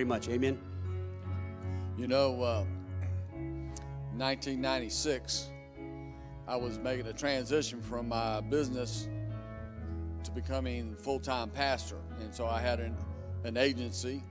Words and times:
very 0.00 0.08
much. 0.08 0.30
Amen. 0.30 0.58
You 1.98 2.06
know, 2.06 2.40
uh, 2.40 2.64
1996, 4.16 5.50
I 6.48 6.56
was 6.56 6.78
making 6.78 7.06
a 7.06 7.12
transition 7.12 7.82
from 7.82 8.08
my 8.08 8.40
business 8.40 9.10
to 10.24 10.30
becoming 10.30 10.96
full-time 10.96 11.50
pastor, 11.50 11.98
and 12.22 12.34
so 12.34 12.46
I 12.46 12.62
had 12.62 12.80
an, 12.80 12.96
an 13.44 13.58
agency, 13.58 14.22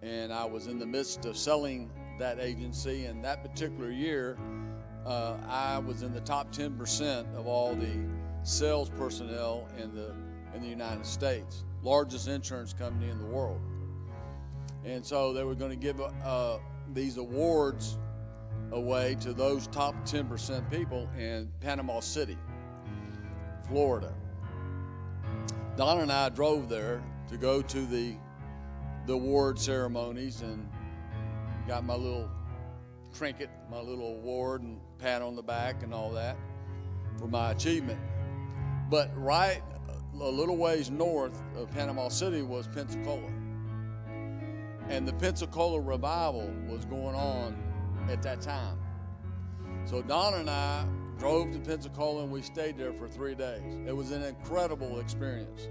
and 0.00 0.32
I 0.32 0.44
was 0.44 0.68
in 0.68 0.78
the 0.78 0.86
midst 0.86 1.24
of 1.24 1.36
selling 1.36 1.90
that 2.20 2.38
agency. 2.38 3.06
And 3.06 3.24
that 3.24 3.42
particular 3.42 3.90
year, 3.90 4.38
uh, 5.04 5.38
I 5.48 5.78
was 5.78 6.04
in 6.04 6.14
the 6.14 6.20
top 6.20 6.52
10% 6.54 7.34
of 7.34 7.48
all 7.48 7.74
the 7.74 7.98
sales 8.44 8.90
personnel 8.90 9.66
in 9.76 9.92
the 9.92 10.14
in 10.54 10.62
the 10.62 10.68
United 10.68 11.04
States, 11.04 11.64
largest 11.82 12.28
insurance 12.28 12.72
company 12.72 13.10
in 13.10 13.18
the 13.18 13.26
world. 13.26 13.60
And 14.84 15.04
so 15.04 15.32
they 15.32 15.44
were 15.44 15.54
going 15.54 15.70
to 15.70 15.76
give 15.76 16.00
uh, 16.00 16.58
these 16.92 17.16
awards 17.16 17.98
away 18.72 19.16
to 19.20 19.32
those 19.32 19.66
top 19.68 19.94
10% 20.06 20.70
people 20.70 21.08
in 21.18 21.50
Panama 21.60 22.00
City, 22.00 22.36
Florida. 23.68 24.12
Don 25.76 26.00
and 26.00 26.12
I 26.12 26.28
drove 26.28 26.68
there 26.68 27.02
to 27.28 27.36
go 27.36 27.62
to 27.62 27.86
the 27.86 28.14
the 29.06 29.12
award 29.12 29.58
ceremonies 29.58 30.40
and 30.40 30.66
got 31.68 31.84
my 31.84 31.94
little 31.94 32.30
trinket, 33.14 33.50
my 33.70 33.78
little 33.78 34.08
award 34.08 34.62
and 34.62 34.80
pat 34.98 35.20
on 35.20 35.36
the 35.36 35.42
back 35.42 35.82
and 35.82 35.92
all 35.92 36.10
that 36.12 36.38
for 37.18 37.26
my 37.26 37.50
achievement. 37.50 38.00
But 38.88 39.10
right 39.14 39.62
a 40.20 40.30
little 40.30 40.56
ways 40.56 40.90
north 40.90 41.42
of 41.56 41.70
Panama 41.72 42.08
City 42.08 42.42
was 42.42 42.66
Pensacola. 42.68 43.30
And 44.88 45.08
the 45.08 45.12
Pensacola 45.14 45.80
revival 45.80 46.52
was 46.68 46.84
going 46.84 47.14
on 47.14 47.56
at 48.10 48.22
that 48.22 48.40
time. 48.40 48.78
So 49.86 50.02
Don 50.02 50.34
and 50.34 50.50
I 50.50 50.86
drove 51.18 51.52
to 51.52 51.58
Pensacola 51.58 52.22
and 52.22 52.32
we 52.32 52.42
stayed 52.42 52.76
there 52.76 52.92
for 52.92 53.08
three 53.08 53.34
days. 53.34 53.62
It 53.86 53.96
was 53.96 54.10
an 54.10 54.22
incredible 54.22 55.00
experience. 55.00 55.68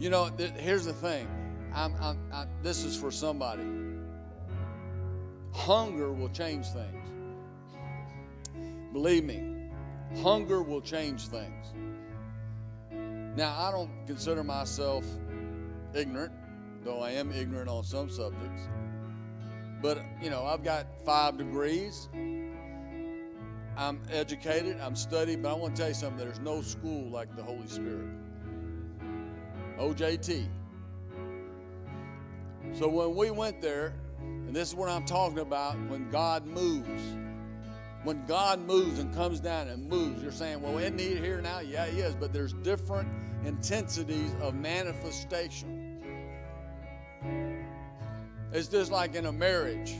You 0.00 0.10
know, 0.10 0.30
th- 0.30 0.52
here's 0.56 0.84
the 0.84 0.92
thing. 0.92 1.28
I'm, 1.74 1.94
I'm, 2.00 2.18
I, 2.32 2.46
this 2.62 2.84
is 2.84 2.96
for 2.96 3.10
somebody. 3.10 3.64
Hunger 5.52 6.12
will 6.12 6.30
change 6.30 6.66
things. 6.68 6.96
Believe 8.92 9.24
me, 9.24 9.68
hunger 10.22 10.62
will 10.62 10.80
change 10.80 11.28
things. 11.28 11.66
Now, 13.36 13.56
I 13.56 13.70
don't 13.70 13.90
consider 14.06 14.42
myself 14.42 15.04
ignorant, 15.94 16.32
though 16.84 17.00
I 17.00 17.10
am 17.12 17.32
ignorant 17.32 17.68
on 17.68 17.84
some 17.84 18.08
subjects. 18.10 18.62
But, 19.82 20.02
you 20.22 20.30
know, 20.30 20.44
I've 20.44 20.62
got 20.62 20.86
five 21.04 21.38
degrees. 21.38 22.08
I'm 23.76 24.00
educated, 24.10 24.78
I'm 24.80 24.94
studied, 24.94 25.42
but 25.42 25.50
I 25.50 25.54
want 25.54 25.74
to 25.74 25.80
tell 25.80 25.88
you 25.88 25.94
something 25.94 26.18
there's 26.18 26.40
no 26.40 26.60
school 26.60 27.10
like 27.10 27.34
the 27.34 27.42
Holy 27.42 27.66
Spirit. 27.66 28.08
OJT. 29.78 30.46
So 32.74 32.88
when 32.88 33.16
we 33.16 33.30
went 33.30 33.62
there, 33.62 33.94
and 34.20 34.54
this 34.54 34.68
is 34.68 34.74
what 34.74 34.88
I'm 34.88 35.04
talking 35.04 35.38
about 35.38 35.76
when 35.88 36.10
God 36.10 36.46
moves. 36.46 37.16
When 38.04 38.24
God 38.26 38.60
moves 38.66 38.98
and 38.98 39.14
comes 39.14 39.40
down 39.40 39.68
and 39.68 39.88
moves, 39.88 40.22
you're 40.22 40.32
saying, 40.32 40.60
well, 40.60 40.76
isn't 40.78 40.98
he 40.98 41.16
here 41.16 41.40
now? 41.40 41.60
Yeah, 41.60 41.86
he 41.86 42.00
is, 42.00 42.14
but 42.14 42.32
there's 42.32 42.52
different 42.54 43.08
intensities 43.44 44.34
of 44.40 44.54
manifestation. 44.54 45.79
It's 48.52 48.68
just 48.68 48.90
like 48.90 49.14
in 49.14 49.26
a 49.26 49.32
marriage. 49.32 49.94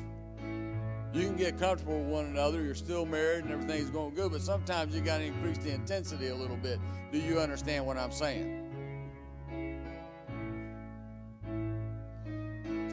You 1.13 1.27
can 1.27 1.37
get 1.37 1.59
comfortable 1.59 1.99
with 1.99 2.09
one 2.09 2.27
another, 2.27 2.63
you're 2.63 2.75
still 2.75 3.05
married 3.05 3.45
and 3.45 3.53
everything's 3.53 3.91
going 3.91 4.15
good, 4.15 4.31
but 4.31 4.41
sometimes 4.41 4.95
you 4.95 5.01
got 5.01 5.19
to 5.19 5.25
increase 5.25 5.59
the 5.59 5.73
intensity 5.73 6.29
a 6.29 6.35
little 6.35 6.57
bit. 6.57 6.79
Do 7.11 7.19
you 7.19 7.41
understand 7.41 7.85
what 7.85 7.97
I'm 7.97 8.13
saying? 8.13 8.61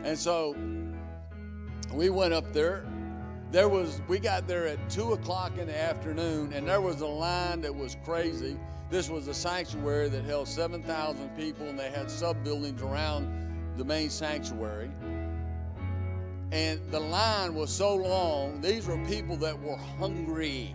And 0.03 0.17
so 0.17 0.55
we 1.93 2.09
went 2.09 2.33
up 2.33 2.53
there. 2.53 2.85
There 3.51 3.69
was 3.69 4.01
we 4.07 4.19
got 4.19 4.47
there 4.47 4.65
at 4.65 4.89
two 4.89 5.13
o'clock 5.13 5.57
in 5.57 5.67
the 5.67 5.79
afternoon, 5.79 6.53
and 6.53 6.67
there 6.67 6.81
was 6.81 7.01
a 7.01 7.07
line 7.07 7.61
that 7.61 7.73
was 7.73 7.97
crazy. 8.03 8.57
This 8.89 9.09
was 9.09 9.27
a 9.27 9.33
sanctuary 9.33 10.09
that 10.09 10.23
held 10.23 10.47
7,000 10.47 11.29
people, 11.35 11.67
and 11.67 11.77
they 11.77 11.89
had 11.89 12.09
sub 12.09 12.41
buildings 12.43 12.81
around 12.81 13.27
the 13.75 13.83
main 13.83 14.09
sanctuary. 14.09 14.89
And 16.51 16.79
the 16.91 16.99
line 16.99 17.55
was 17.55 17.69
so 17.69 17.95
long, 17.95 18.61
these 18.61 18.87
were 18.87 18.97
people 19.05 19.35
that 19.37 19.59
were 19.59 19.75
hungry. 19.75 20.73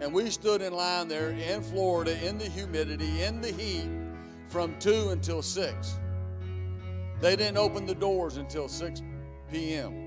And 0.00 0.14
we 0.14 0.30
stood 0.30 0.62
in 0.62 0.72
line 0.72 1.08
there 1.08 1.30
in 1.30 1.62
Florida 1.62 2.16
in 2.26 2.38
the 2.38 2.48
humidity, 2.48 3.22
in 3.22 3.40
the 3.40 3.50
heat, 3.52 3.88
from 4.48 4.74
2 4.78 5.10
until 5.10 5.42
6. 5.42 5.98
They 7.20 7.36
didn't 7.36 7.58
open 7.58 7.86
the 7.86 7.94
doors 7.94 8.36
until 8.36 8.68
6 8.68 9.02
p.m. 9.50 10.06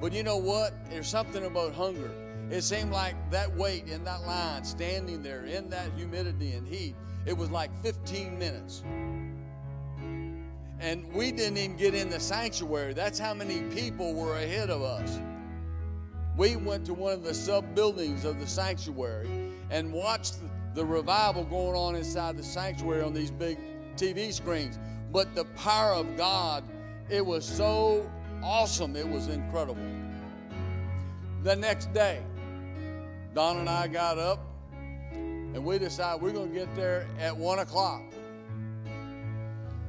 But 0.00 0.12
you 0.12 0.22
know 0.22 0.36
what? 0.36 0.74
There's 0.90 1.08
something 1.08 1.46
about 1.46 1.74
hunger. 1.74 2.10
It 2.50 2.62
seemed 2.62 2.92
like 2.92 3.14
that 3.30 3.54
wait 3.56 3.88
in 3.88 4.04
that 4.04 4.26
line, 4.26 4.62
standing 4.62 5.22
there 5.22 5.46
in 5.46 5.70
that 5.70 5.90
humidity 5.96 6.52
and 6.52 6.68
heat, 6.68 6.94
it 7.24 7.36
was 7.36 7.50
like 7.50 7.70
15 7.82 8.38
minutes. 8.38 8.82
And 10.82 11.06
we 11.14 11.30
didn't 11.30 11.58
even 11.58 11.76
get 11.76 11.94
in 11.94 12.10
the 12.10 12.18
sanctuary. 12.18 12.92
That's 12.92 13.16
how 13.16 13.34
many 13.34 13.62
people 13.72 14.14
were 14.14 14.36
ahead 14.38 14.68
of 14.68 14.82
us. 14.82 15.20
We 16.36 16.56
went 16.56 16.84
to 16.86 16.94
one 16.94 17.12
of 17.12 17.22
the 17.22 17.32
sub 17.32 17.72
buildings 17.72 18.24
of 18.24 18.40
the 18.40 18.48
sanctuary 18.48 19.52
and 19.70 19.92
watched 19.92 20.38
the 20.74 20.84
revival 20.84 21.44
going 21.44 21.76
on 21.76 21.94
inside 21.94 22.36
the 22.36 22.42
sanctuary 22.42 23.00
on 23.00 23.14
these 23.14 23.30
big 23.30 23.58
TV 23.94 24.32
screens. 24.32 24.80
But 25.12 25.36
the 25.36 25.44
power 25.56 25.92
of 25.92 26.16
God, 26.16 26.64
it 27.08 27.24
was 27.24 27.44
so 27.44 28.10
awesome. 28.42 28.96
It 28.96 29.08
was 29.08 29.28
incredible. 29.28 29.86
The 31.44 31.54
next 31.54 31.92
day, 31.94 32.22
Don 33.34 33.58
and 33.58 33.70
I 33.70 33.86
got 33.86 34.18
up 34.18 34.40
and 35.12 35.64
we 35.64 35.78
decided 35.78 36.20
we're 36.20 36.32
going 36.32 36.52
to 36.52 36.58
get 36.58 36.74
there 36.74 37.06
at 37.20 37.36
1 37.36 37.60
o'clock. 37.60 38.02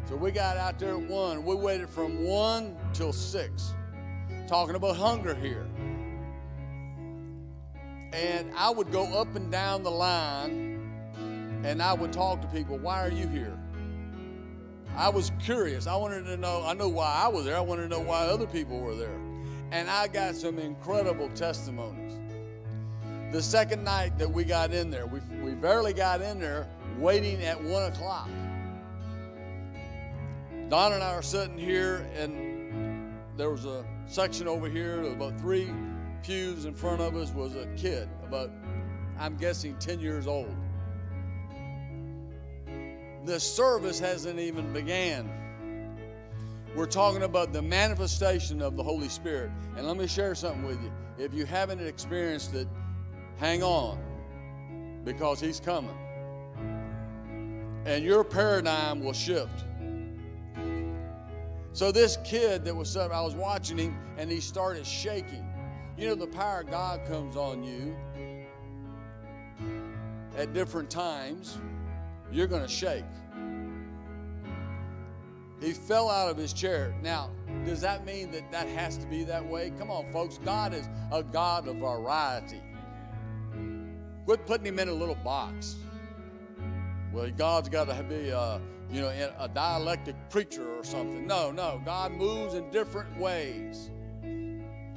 So 0.10 0.16
we 0.16 0.32
got 0.32 0.58
out 0.58 0.80
there 0.80 0.96
at 0.96 1.02
1. 1.02 1.46
We 1.46 1.56
waited 1.56 1.90
from 1.90 2.24
1 2.24 2.76
till 2.94 3.14
6. 3.14 3.74
Talking 4.48 4.76
about 4.76 4.98
hunger 4.98 5.34
here. 5.34 5.66
And 8.12 8.52
I 8.56 8.70
would 8.70 8.92
go 8.92 9.06
up 9.20 9.36
and 9.36 9.52
down 9.52 9.84
the 9.84 9.92
line 9.92 10.74
and 11.64 11.82
I 11.82 11.94
would 11.94 12.12
talk 12.12 12.42
to 12.42 12.48
people, 12.48 12.78
why 12.78 13.06
are 13.06 13.12
you 13.12 13.28
here? 13.28 13.58
I 14.96 15.10
was 15.10 15.32
curious. 15.42 15.88
I 15.88 15.96
wanted 15.96 16.26
to 16.26 16.38
know, 16.38 16.64
I 16.66 16.74
know 16.74 16.90
why 16.90 17.22
I 17.24 17.28
was 17.30 17.46
there. 17.46 17.56
I 17.56 17.62
wanted 17.62 17.84
to 17.84 17.88
know 17.88 18.02
why 18.02 18.26
other 18.26 18.46
people 18.46 18.80
were 18.80 18.96
there. 18.96 19.20
And 19.72 19.90
I 19.90 20.08
got 20.08 20.36
some 20.36 20.60
incredible 20.60 21.30
testimonies. 21.30 22.20
The 23.32 23.42
second 23.42 23.84
night 23.84 24.20
that 24.20 24.30
we 24.30 24.44
got 24.44 24.72
in 24.74 24.92
there, 24.92 25.08
we, 25.08 25.20
we 25.42 25.52
barely 25.52 25.94
got 25.94 26.22
in 26.22 26.40
there 26.40 26.68
waiting 27.00 27.42
at 27.44 27.62
one 27.64 27.84
o'clock. 27.92 28.30
Don 30.70 30.94
and 30.94 31.04
I 31.04 31.14
are 31.14 31.22
sitting 31.22 31.58
here, 31.58 32.08
and 32.16 33.14
there 33.38 33.50
was 33.50 33.66
a 33.66 33.86
section 34.06 34.48
over 34.48 34.70
here, 34.70 35.02
about 35.04 35.40
three 35.40 35.72
pews 36.24 36.66
in 36.66 36.74
front 36.74 37.02
of 37.02 37.16
us 37.16 37.32
was 37.32 37.56
a 37.56 37.68
kid, 37.76 38.10
about, 38.26 38.50
I'm 39.20 39.38
guessing, 39.38 39.76
10 39.80 40.00
years 40.00 40.28
old 40.28 40.56
the 43.26 43.40
service 43.40 44.00
hasn't 44.00 44.40
even 44.40 44.74
began. 44.74 45.32
We're 46.76 46.86
talking 46.86 47.24
about 47.24 47.54
the 47.54 47.62
manifestation 47.62 48.62
of 48.62 48.76
the 48.76 48.84
Holy 48.84 49.10
Spirit. 49.10 49.52
And 49.78 49.88
let 49.88 49.96
me 49.96 50.08
share 50.08 50.36
something 50.36 50.64
with 50.64 50.82
you. 50.82 50.92
If 51.18 51.34
you 51.34 51.46
haven't 51.46 51.80
experienced 51.80 52.54
it, 52.56 52.68
hang 53.38 53.64
on 53.64 54.00
because 55.06 55.40
He's 55.40 55.60
coming. 55.60 55.98
And 57.86 58.04
your 58.04 58.24
paradigm 58.24 59.04
will 59.04 59.14
shift. 59.14 59.66
So, 61.74 61.92
this 61.92 62.18
kid 62.24 62.64
that 62.66 62.76
was, 62.76 62.96
I 62.96 63.08
was 63.08 63.36
watching 63.36 63.78
him 63.78 63.98
and 64.18 64.32
he 64.32 64.40
started 64.40 64.86
shaking. 64.86 65.46
You 65.98 66.08
know, 66.08 66.16
the 66.16 66.28
power 66.28 66.62
of 66.62 66.70
God 66.70 67.06
comes 67.08 67.36
on 67.36 67.64
you 67.64 67.96
at 70.38 70.54
different 70.54 70.90
times 70.90 71.58
you're 72.32 72.48
going 72.48 72.62
to 72.62 72.68
shake. 72.68 73.06
He 75.62 75.72
fell 75.72 76.10
out 76.10 76.30
of 76.30 76.38
his 76.38 76.52
chair. 76.52 76.94
Now, 77.02 77.30
does 77.66 77.82
that 77.82 78.06
mean 78.06 78.32
that 78.32 78.52
that 78.52 78.68
has 78.68 78.98
to 78.98 79.06
be 79.06 79.24
that 79.24 79.46
way? 79.46 79.72
Come 79.80 79.90
on, 79.90 80.12
folks. 80.12 80.40
God 80.44 80.74
is 80.74 80.90
a 81.12 81.24
God 81.24 81.68
of 81.68 81.78
variety. 81.78 82.62
Quit 84.26 84.46
putting 84.46 84.66
him 84.66 84.80
in 84.80 84.90
a 84.90 84.94
little 84.94 85.16
box. 85.16 85.76
Well, 87.14 87.30
God's 87.32 87.70
got 87.70 87.88
to 87.88 88.04
be 88.04 88.32
uh, 88.32 88.60
you 88.92 89.02
know, 89.02 89.32
a 89.40 89.48
dialectic 89.48 90.16
preacher 90.30 90.76
or 90.76 90.84
something. 90.84 91.26
No, 91.26 91.52
no. 91.52 91.82
God 91.86 92.12
moves 92.12 92.54
in 92.54 92.70
different 92.70 93.18
ways. 93.18 93.90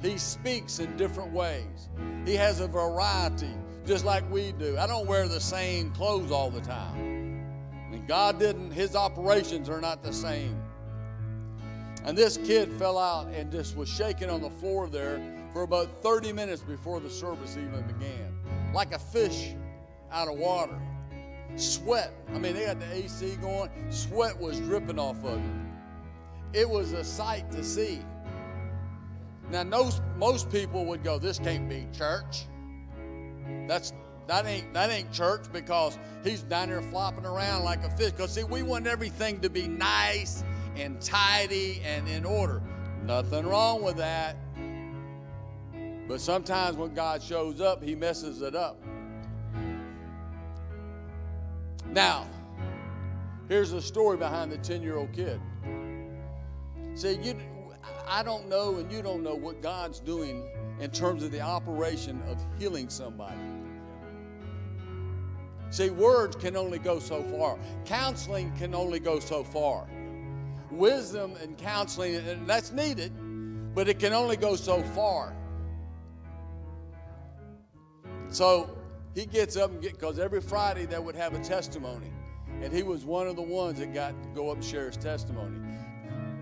He 0.01 0.17
speaks 0.17 0.79
in 0.79 0.95
different 0.97 1.31
ways. 1.33 1.89
He 2.25 2.35
has 2.35 2.59
a 2.59 2.67
variety, 2.67 3.53
just 3.85 4.05
like 4.05 4.29
we 4.31 4.51
do. 4.53 4.77
I 4.77 4.85
don't 4.85 5.07
wear 5.07 5.27
the 5.27 5.39
same 5.39 5.91
clothes 5.91 6.31
all 6.31 6.51
the 6.51 6.61
time. 6.61 7.17
Mean, 7.89 8.05
God 8.05 8.39
didn't, 8.39 8.71
His 8.71 8.95
operations 8.95 9.69
are 9.69 9.81
not 9.81 10.03
the 10.03 10.13
same. 10.13 10.61
And 12.05 12.17
this 12.17 12.37
kid 12.37 12.71
fell 12.73 12.97
out 12.97 13.27
and 13.33 13.51
just 13.51 13.75
was 13.75 13.89
shaking 13.89 14.29
on 14.29 14.41
the 14.41 14.49
floor 14.49 14.87
there 14.87 15.21
for 15.51 15.63
about 15.63 16.01
30 16.03 16.31
minutes 16.31 16.61
before 16.61 16.99
the 16.99 17.09
service 17.09 17.57
even 17.57 17.81
began, 17.87 18.33
like 18.73 18.93
a 18.93 18.99
fish 18.99 19.55
out 20.11 20.27
of 20.27 20.37
water. 20.37 20.79
Sweat. 21.55 22.13
I 22.33 22.37
mean, 22.37 22.53
they 22.53 22.63
had 22.63 22.79
the 22.79 22.91
AC 22.93 23.35
going. 23.37 23.69
Sweat 23.89 24.39
was 24.39 24.59
dripping 24.59 24.99
off 24.99 25.23
of 25.23 25.39
him. 25.39 25.71
It 26.53 26.69
was 26.69 26.93
a 26.93 27.03
sight 27.03 27.51
to 27.51 27.63
see. 27.63 27.99
Now, 29.49 29.63
most, 29.63 30.01
most 30.17 30.51
people 30.51 30.85
would 30.85 31.03
go, 31.03 31.17
"This 31.17 31.39
can't 31.39 31.69
be 31.69 31.87
church." 31.93 32.45
That's 33.67 33.93
that 34.27 34.45
ain't 34.45 34.73
that 34.73 34.89
ain't 34.89 35.11
church 35.11 35.45
because 35.53 35.97
he's 36.23 36.41
down 36.43 36.69
there 36.69 36.81
flopping 36.81 37.25
around 37.25 37.63
like 37.63 37.83
a 37.83 37.89
fish. 37.89 38.11
Because 38.11 38.33
see, 38.33 38.43
we 38.43 38.61
want 38.61 38.87
everything 38.87 39.39
to 39.41 39.49
be 39.49 39.67
nice 39.67 40.43
and 40.75 41.01
tidy 41.01 41.81
and 41.85 42.07
in 42.07 42.25
order. 42.25 42.61
Nothing 43.03 43.47
wrong 43.47 43.81
with 43.83 43.97
that. 43.97 44.35
But 46.07 46.21
sometimes 46.21 46.77
when 46.77 46.93
God 46.93 47.21
shows 47.21 47.61
up, 47.61 47.81
He 47.81 47.95
messes 47.95 48.41
it 48.41 48.55
up. 48.55 48.81
Now, 51.91 52.27
here's 53.47 53.71
the 53.71 53.81
story 53.81 54.17
behind 54.17 54.51
the 54.51 54.57
10 54.57 54.81
year 54.81 54.97
old 54.97 55.13
kid. 55.13 55.39
See, 56.95 57.17
you, 57.21 57.35
I 58.07 58.23
don't 58.23 58.49
know, 58.49 58.75
and 58.75 58.91
you 58.91 59.01
don't 59.01 59.23
know 59.23 59.35
what 59.35 59.61
God's 59.61 59.99
doing 59.99 60.43
in 60.79 60.91
terms 60.91 61.23
of 61.23 61.31
the 61.31 61.41
operation 61.41 62.21
of 62.27 62.43
healing 62.59 62.89
somebody. 62.89 63.37
See, 65.69 65.89
words 65.89 66.35
can 66.35 66.55
only 66.55 66.79
go 66.79 66.99
so 66.99 67.21
far, 67.23 67.57
counseling 67.85 68.51
can 68.57 68.73
only 68.73 68.99
go 68.99 69.19
so 69.19 69.43
far. 69.43 69.87
Wisdom 70.71 71.33
and 71.41 71.57
counseling, 71.57 72.15
and 72.15 72.47
that's 72.47 72.71
needed, 72.71 73.13
but 73.75 73.87
it 73.87 73.99
can 73.99 74.13
only 74.13 74.37
go 74.37 74.55
so 74.55 74.81
far. 74.95 75.35
So 78.29 78.76
he 79.17 79.25
gets 79.25 79.57
up 79.57 79.71
and 79.71 79.81
get 79.81 79.93
because 79.93 80.19
every 80.19 80.39
Friday 80.39 80.85
they 80.85 80.99
would 80.99 81.15
have 81.15 81.33
a 81.33 81.39
testimony, 81.39 82.11
and 82.61 82.71
he 82.71 82.83
was 82.83 83.03
one 83.03 83.25
of 83.25 83.35
the 83.35 83.41
ones 83.41 83.79
that 83.79 83.91
got 83.91 84.09
to 84.21 84.29
go 84.35 84.51
up 84.51 84.57
and 84.57 84.63
share 84.63 84.85
his 84.85 84.95
testimony. 84.95 85.57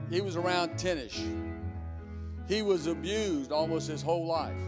He 0.09 0.19
was 0.19 0.35
around 0.35 0.71
10ish. 0.71 1.21
He 2.49 2.61
was 2.61 2.87
abused 2.87 3.53
almost 3.53 3.87
his 3.87 4.01
whole 4.01 4.27
life. 4.27 4.59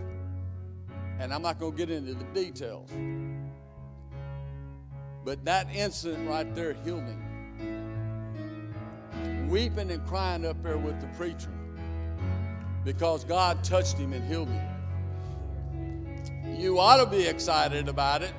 And 1.19 1.33
I'm 1.33 1.41
not 1.41 1.59
going 1.59 1.73
to 1.73 1.77
get 1.77 1.89
into 1.89 2.13
the 2.13 2.23
details. 2.33 2.89
But 5.25 5.43
that 5.43 5.67
incident 5.75 6.29
right 6.29 6.55
there 6.55 6.75
healed 6.85 7.03
him. 7.03 7.19
Weeping 9.49 9.91
and 9.91 10.07
crying 10.07 10.45
up 10.45 10.63
there 10.63 10.77
with 10.77 11.01
the 11.01 11.07
preacher 11.17 11.51
because 12.85 13.25
God 13.25 13.65
touched 13.65 13.97
him 13.97 14.13
and 14.13 14.25
healed 14.25 14.47
him. 14.47 14.76
You 16.55 16.79
ought 16.79 16.97
to 16.97 17.05
be 17.05 17.25
excited 17.25 17.89
about 17.89 18.21
it. 18.21 18.33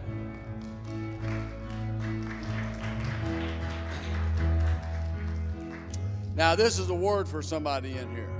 Now, 6.34 6.55
this 6.55 6.78
is 6.78 6.88
a 6.88 6.94
word 6.94 7.26
for 7.26 7.43
somebody 7.43 7.99
in 7.99 8.08
here. 8.14 8.31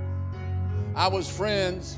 I 0.95 1.09
was 1.09 1.29
friends 1.29 1.97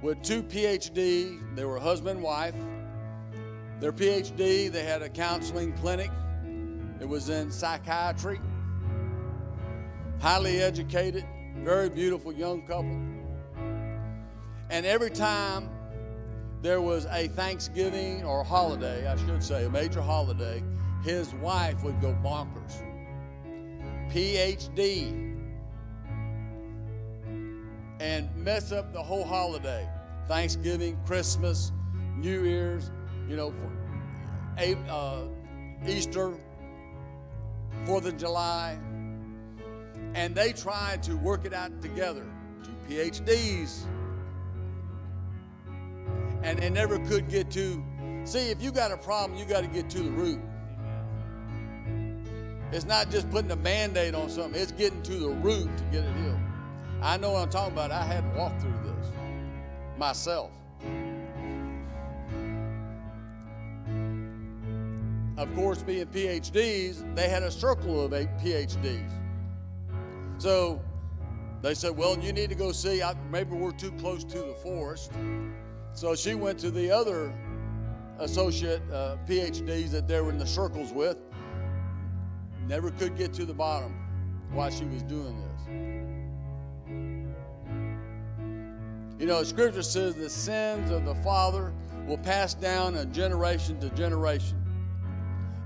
with 0.00 0.22
two 0.22 0.42
PhD. 0.42 1.38
They 1.54 1.64
were 1.64 1.78
husband 1.78 2.16
and 2.16 2.22
wife. 2.22 2.54
Their 3.80 3.92
PhD, 3.92 4.72
they 4.72 4.82
had 4.82 5.02
a 5.02 5.08
counseling 5.08 5.72
clinic. 5.74 6.10
It 7.00 7.08
was 7.08 7.28
in 7.28 7.50
psychiatry. 7.50 8.40
Highly 10.20 10.62
educated, 10.62 11.26
very 11.56 11.90
beautiful 11.90 12.32
young 12.32 12.62
couple. 12.66 12.98
And 14.70 14.86
every 14.86 15.10
time 15.10 15.68
there 16.62 16.80
was 16.80 17.06
a 17.06 17.26
Thanksgiving 17.28 18.24
or 18.24 18.44
holiday, 18.44 19.08
I 19.08 19.16
should 19.16 19.42
say, 19.42 19.64
a 19.64 19.70
major 19.70 20.00
holiday, 20.00 20.62
his 21.04 21.34
wife 21.34 21.82
would 21.82 22.00
go 22.00 22.16
bonkers. 22.22 22.80
PhD. 24.10 25.30
And 27.98 28.34
mess 28.36 28.70
up 28.70 28.92
the 28.92 29.02
whole 29.02 29.24
holiday. 29.24 29.88
Thanksgiving, 30.28 30.98
Christmas, 31.04 31.72
New 32.16 32.44
Year's, 32.44 32.92
you 33.28 33.36
know, 33.36 33.52
uh, 34.88 35.22
Easter, 35.86 36.32
Fourth 37.86 38.06
of 38.06 38.16
July. 38.16 38.78
And 40.14 40.34
they 40.34 40.52
tried 40.52 41.02
to 41.04 41.16
work 41.16 41.44
it 41.44 41.52
out 41.52 41.82
together. 41.82 42.24
Two 42.62 42.94
PhDs 42.94 43.86
and 46.42 46.58
they 46.58 46.70
never 46.70 46.98
could 46.98 47.28
get 47.28 47.50
to. 47.52 47.82
See, 48.24 48.50
if 48.50 48.62
you 48.62 48.70
got 48.70 48.92
a 48.92 48.96
problem, 48.96 49.38
you 49.38 49.44
got 49.44 49.62
to 49.62 49.66
get 49.66 49.90
to 49.90 49.98
the 50.00 50.10
root. 50.10 50.40
It's 52.72 52.86
not 52.86 53.10
just 53.10 53.30
putting 53.30 53.50
a 53.50 53.56
band 53.56 53.96
aid 53.96 54.14
on 54.14 54.30
something, 54.30 54.60
it's 54.60 54.72
getting 54.72 55.02
to 55.02 55.12
the 55.12 55.28
root 55.28 55.68
to 55.76 55.84
get 55.84 56.04
it 56.04 56.16
healed. 56.16 56.38
I 57.02 57.16
know 57.16 57.32
what 57.32 57.42
I'm 57.42 57.50
talking 57.50 57.72
about. 57.72 57.90
I 57.90 58.04
had 58.04 58.22
to 58.32 58.38
walk 58.38 58.58
through 58.60 58.72
this 58.84 59.12
myself. 59.98 60.52
Of 65.36 65.54
course, 65.54 65.82
being 65.82 66.06
PhDs, 66.06 67.14
they 67.14 67.28
had 67.28 67.42
a 67.42 67.50
circle 67.50 68.04
of 68.04 68.14
eight 68.14 68.28
PhDs. 68.38 69.10
So 70.38 70.80
they 71.62 71.74
said, 71.74 71.96
Well, 71.96 72.18
you 72.18 72.32
need 72.32 72.50
to 72.50 72.56
go 72.56 72.72
see, 72.72 73.02
I, 73.02 73.14
maybe 73.30 73.54
we're 73.54 73.72
too 73.72 73.92
close 73.92 74.24
to 74.24 74.38
the 74.38 74.54
forest. 74.62 75.12
So 75.94 76.14
she 76.14 76.34
went 76.34 76.58
to 76.60 76.70
the 76.70 76.90
other 76.90 77.32
associate 78.18 78.82
uh, 78.92 79.16
PhDs 79.28 79.90
that 79.90 80.08
they 80.08 80.20
were 80.20 80.30
in 80.30 80.38
the 80.38 80.46
circles 80.46 80.92
with. 80.92 81.18
Never 82.66 82.90
could 82.92 83.16
get 83.16 83.32
to 83.34 83.44
the 83.44 83.54
bottom 83.54 83.94
why 84.52 84.70
she 84.70 84.84
was 84.84 85.02
doing 85.02 85.36
this. 85.40 85.48
You 89.20 89.26
know, 89.26 89.42
Scripture 89.42 89.82
says 89.82 90.14
the 90.14 90.30
sins 90.30 90.90
of 90.90 91.04
the 91.04 91.14
father 91.16 91.72
will 92.06 92.18
pass 92.18 92.54
down 92.54 92.96
a 92.96 93.04
generation 93.06 93.78
to 93.80 93.90
generation. 93.90 94.58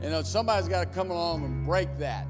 You 0.02 0.10
know, 0.10 0.22
somebody's 0.22 0.68
got 0.68 0.80
to 0.80 0.94
come 0.94 1.10
along 1.10 1.44
and 1.44 1.64
break 1.64 1.96
that. 1.98 2.26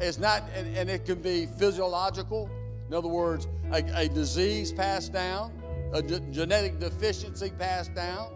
It's 0.00 0.18
not, 0.18 0.42
and, 0.56 0.76
and 0.76 0.90
it 0.90 1.04
can 1.04 1.22
be 1.22 1.46
physiological. 1.46 2.50
In 2.88 2.94
other 2.94 3.08
words, 3.08 3.46
a, 3.70 3.84
a 3.94 4.08
disease 4.08 4.72
passed 4.72 5.12
down 5.12 5.52
a 5.92 6.02
genetic 6.02 6.78
deficiency 6.78 7.50
passed 7.50 7.94
down. 7.94 8.32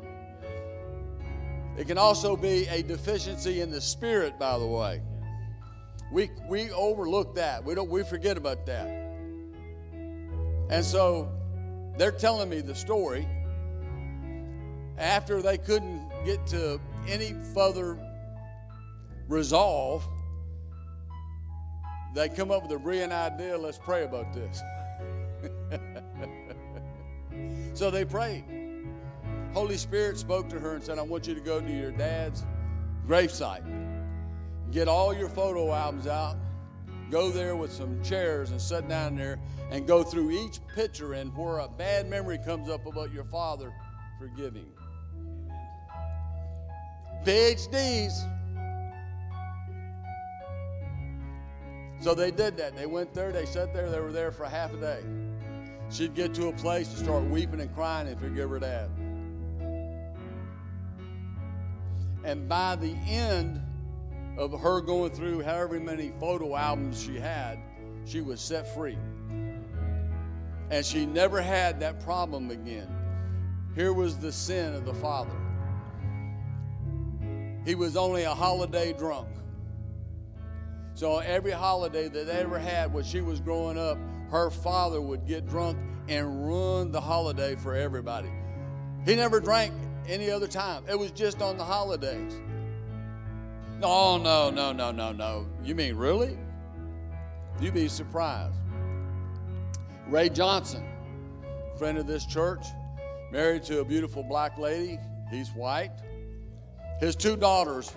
It 1.76 1.86
can 1.86 1.98
also 1.98 2.36
be 2.36 2.66
a 2.68 2.82
deficiency 2.82 3.60
in 3.60 3.70
the 3.70 3.80
spirit, 3.80 4.38
by 4.38 4.58
the 4.58 4.66
way. 4.66 5.02
We, 6.12 6.30
we 6.48 6.70
overlook 6.70 7.34
that. 7.34 7.64
We, 7.64 7.74
don't, 7.74 7.90
we 7.90 8.02
forget 8.04 8.36
about 8.36 8.64
that. 8.66 8.88
And 10.70 10.84
so 10.84 11.30
they're 11.96 12.12
telling 12.12 12.48
me 12.48 12.60
the 12.60 12.74
story. 12.74 13.26
After 14.98 15.42
they 15.42 15.58
couldn't 15.58 16.08
get 16.24 16.46
to 16.48 16.80
any 17.06 17.34
further 17.54 17.98
resolve, 19.28 20.06
they 22.14 22.28
come 22.30 22.50
up 22.50 22.62
with 22.62 22.72
a 22.72 22.78
brilliant 22.78 23.12
idea 23.12 23.58
let's 23.58 23.78
pray 23.78 24.04
about 24.04 24.32
this. 24.32 24.62
So 27.76 27.90
they 27.90 28.06
prayed. 28.06 28.42
Holy 29.52 29.76
Spirit 29.76 30.16
spoke 30.16 30.48
to 30.48 30.58
her 30.58 30.76
and 30.76 30.82
said, 30.82 30.98
I 30.98 31.02
want 31.02 31.26
you 31.26 31.34
to 31.34 31.42
go 31.42 31.60
to 31.60 31.70
your 31.70 31.90
dad's 31.90 32.42
gravesite. 33.06 33.64
Get 34.72 34.88
all 34.88 35.14
your 35.14 35.28
photo 35.28 35.74
albums 35.74 36.06
out. 36.06 36.36
Go 37.10 37.28
there 37.28 37.54
with 37.54 37.70
some 37.70 38.02
chairs 38.02 38.50
and 38.50 38.58
sit 38.58 38.88
down 38.88 39.14
there 39.14 39.38
and 39.70 39.86
go 39.86 40.02
through 40.02 40.30
each 40.30 40.58
picture 40.74 41.12
and 41.12 41.36
where 41.36 41.58
a 41.58 41.68
bad 41.68 42.08
memory 42.08 42.38
comes 42.38 42.70
up 42.70 42.86
about 42.86 43.12
your 43.12 43.24
father, 43.24 43.70
forgive 44.18 44.54
him. 44.54 44.72
PhDs. 47.26 48.26
So 52.00 52.14
they 52.14 52.30
did 52.30 52.56
that. 52.56 52.74
They 52.74 52.86
went 52.86 53.12
there, 53.12 53.32
they 53.32 53.44
sat 53.44 53.74
there, 53.74 53.90
they 53.90 54.00
were 54.00 54.12
there 54.12 54.32
for 54.32 54.46
half 54.46 54.72
a 54.72 54.78
day. 54.78 55.25
She'd 55.90 56.14
get 56.14 56.34
to 56.34 56.48
a 56.48 56.52
place 56.52 56.88
to 56.88 56.96
start 56.96 57.24
weeping 57.24 57.60
and 57.60 57.72
crying 57.74 58.08
and 58.08 58.18
forgive 58.18 58.50
her 58.50 58.58
dad. 58.58 58.90
And 62.24 62.48
by 62.48 62.74
the 62.76 62.92
end 63.06 63.62
of 64.36 64.58
her 64.60 64.80
going 64.80 65.12
through 65.12 65.42
however 65.42 65.78
many 65.78 66.12
photo 66.18 66.56
albums 66.56 67.00
she 67.00 67.16
had, 67.16 67.58
she 68.04 68.20
was 68.20 68.40
set 68.40 68.74
free. 68.74 68.98
And 70.70 70.84
she 70.84 71.06
never 71.06 71.40
had 71.40 71.78
that 71.80 72.00
problem 72.00 72.50
again. 72.50 72.88
Here 73.76 73.92
was 73.92 74.18
the 74.18 74.32
sin 74.32 74.74
of 74.74 74.84
the 74.84 74.94
father. 74.94 75.36
He 77.64 77.74
was 77.74 77.96
only 77.96 78.24
a 78.24 78.34
holiday 78.34 78.92
drunk. 78.92 79.28
So 80.94 81.18
every 81.18 81.52
holiday 81.52 82.08
that 82.08 82.26
they 82.26 82.32
ever 82.32 82.58
had 82.58 82.92
when 82.92 83.04
she 83.04 83.20
was 83.20 83.38
growing 83.38 83.78
up, 83.78 83.98
her 84.30 84.50
father 84.50 85.00
would 85.00 85.26
get 85.26 85.48
drunk 85.48 85.78
and 86.08 86.46
ruin 86.46 86.90
the 86.90 87.00
holiday 87.00 87.56
for 87.56 87.74
everybody. 87.74 88.30
He 89.04 89.14
never 89.14 89.40
drank 89.40 89.72
any 90.08 90.30
other 90.30 90.46
time. 90.46 90.84
It 90.88 90.98
was 90.98 91.10
just 91.12 91.42
on 91.42 91.56
the 91.56 91.64
holidays. 91.64 92.40
Oh, 93.82 94.18
no, 94.18 94.50
no, 94.50 94.72
no, 94.72 94.90
no, 94.90 95.12
no. 95.12 95.46
You 95.62 95.74
mean 95.74 95.96
really? 95.96 96.38
You'd 97.60 97.74
be 97.74 97.88
surprised. 97.88 98.56
Ray 100.08 100.28
Johnson, 100.28 100.84
friend 101.78 101.98
of 101.98 102.06
this 102.06 102.24
church, 102.26 102.64
married 103.30 103.64
to 103.64 103.80
a 103.80 103.84
beautiful 103.84 104.22
black 104.22 104.58
lady. 104.58 104.98
He's 105.30 105.50
white. 105.50 105.90
His 107.00 107.16
two 107.16 107.36
daughters 107.36 107.92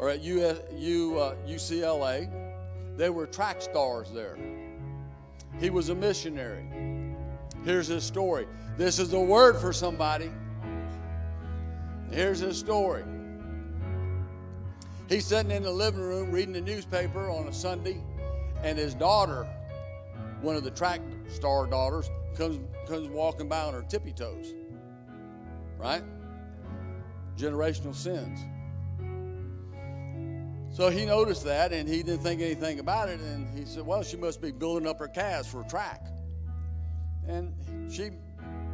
are 0.00 0.08
at 0.08 0.20
US, 0.22 0.58
U, 0.76 1.18
uh, 1.18 1.34
UCLA. 1.46 2.30
They 2.96 3.10
were 3.10 3.26
track 3.26 3.62
stars 3.62 4.10
there. 4.12 4.36
He 5.60 5.70
was 5.70 5.88
a 5.88 5.94
missionary. 5.94 6.64
Here's 7.64 7.88
his 7.88 8.04
story. 8.04 8.46
This 8.76 8.98
is 8.98 9.12
a 9.12 9.20
word 9.20 9.56
for 9.56 9.72
somebody. 9.72 10.30
Here's 12.10 12.38
his 12.38 12.58
story. 12.58 13.04
He's 15.08 15.26
sitting 15.26 15.50
in 15.50 15.62
the 15.62 15.72
living 15.72 16.00
room 16.00 16.30
reading 16.30 16.52
the 16.52 16.60
newspaper 16.60 17.30
on 17.30 17.48
a 17.48 17.52
Sunday, 17.52 18.00
and 18.62 18.78
his 18.78 18.94
daughter, 18.94 19.48
one 20.42 20.54
of 20.54 20.64
the 20.64 20.70
track 20.70 21.00
star 21.28 21.66
daughters, 21.66 22.10
comes 22.36 22.60
comes 22.86 23.08
walking 23.08 23.48
by 23.48 23.60
on 23.60 23.74
her 23.74 23.82
tippy 23.82 24.12
toes. 24.12 24.54
Right? 25.76 26.02
Generational 27.36 27.94
sins. 27.94 28.40
So 30.78 30.90
he 30.90 31.04
noticed 31.04 31.42
that 31.42 31.72
and 31.72 31.88
he 31.88 32.04
didn't 32.04 32.22
think 32.22 32.40
anything 32.40 32.78
about 32.78 33.08
it. 33.08 33.18
And 33.18 33.52
he 33.58 33.64
said, 33.64 33.84
Well, 33.84 34.04
she 34.04 34.16
must 34.16 34.40
be 34.40 34.52
building 34.52 34.86
up 34.86 35.00
her 35.00 35.08
calves 35.08 35.48
for 35.48 35.64
track. 35.64 36.06
And 37.26 37.52
she, 37.90 38.10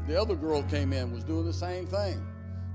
the 0.06 0.20
other 0.20 0.34
girl 0.34 0.62
came 0.64 0.92
in, 0.92 1.14
was 1.14 1.24
doing 1.24 1.46
the 1.46 1.52
same 1.54 1.86
thing. 1.86 2.22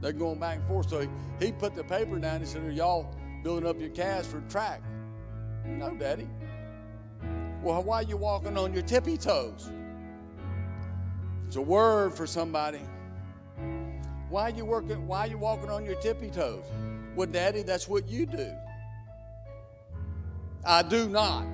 They're 0.02 0.14
going 0.14 0.40
back 0.40 0.58
and 0.58 0.68
forth. 0.68 0.90
So 0.90 1.02
he, 1.02 1.10
he 1.40 1.52
put 1.52 1.76
the 1.76 1.84
paper 1.84 2.18
down. 2.18 2.38
And 2.38 2.44
he 2.44 2.50
said, 2.50 2.64
Are 2.64 2.72
y'all 2.72 3.16
building 3.44 3.70
up 3.70 3.80
your 3.80 3.92
calves 3.92 4.28
for 4.28 4.42
track? 4.50 4.82
No, 5.64 5.94
Daddy. 5.94 6.28
Well, 7.62 7.84
why 7.84 7.98
are 7.98 8.04
you 8.10 8.18
walking 8.18 8.58
on 8.58 8.74
your 8.74 8.82
tippy 8.82 9.16
toes? 9.16 9.70
It's 11.46 11.56
a 11.56 11.62
word 11.62 12.16
for 12.16 12.26
somebody. 12.26 12.82
Why 14.30 14.46
are 14.46 14.50
you 14.50 14.66
working? 14.66 15.06
Why 15.06 15.28
are 15.28 15.28
you 15.28 15.38
walking 15.38 15.70
on 15.70 15.86
your 15.86 16.02
tippy 16.02 16.32
toes? 16.32 16.64
Well, 17.16 17.28
Daddy, 17.28 17.62
that's 17.62 17.88
what 17.88 18.10
you 18.10 18.26
do. 18.26 18.52
I 20.66 20.82
do 20.84 21.08
not. 21.08 21.46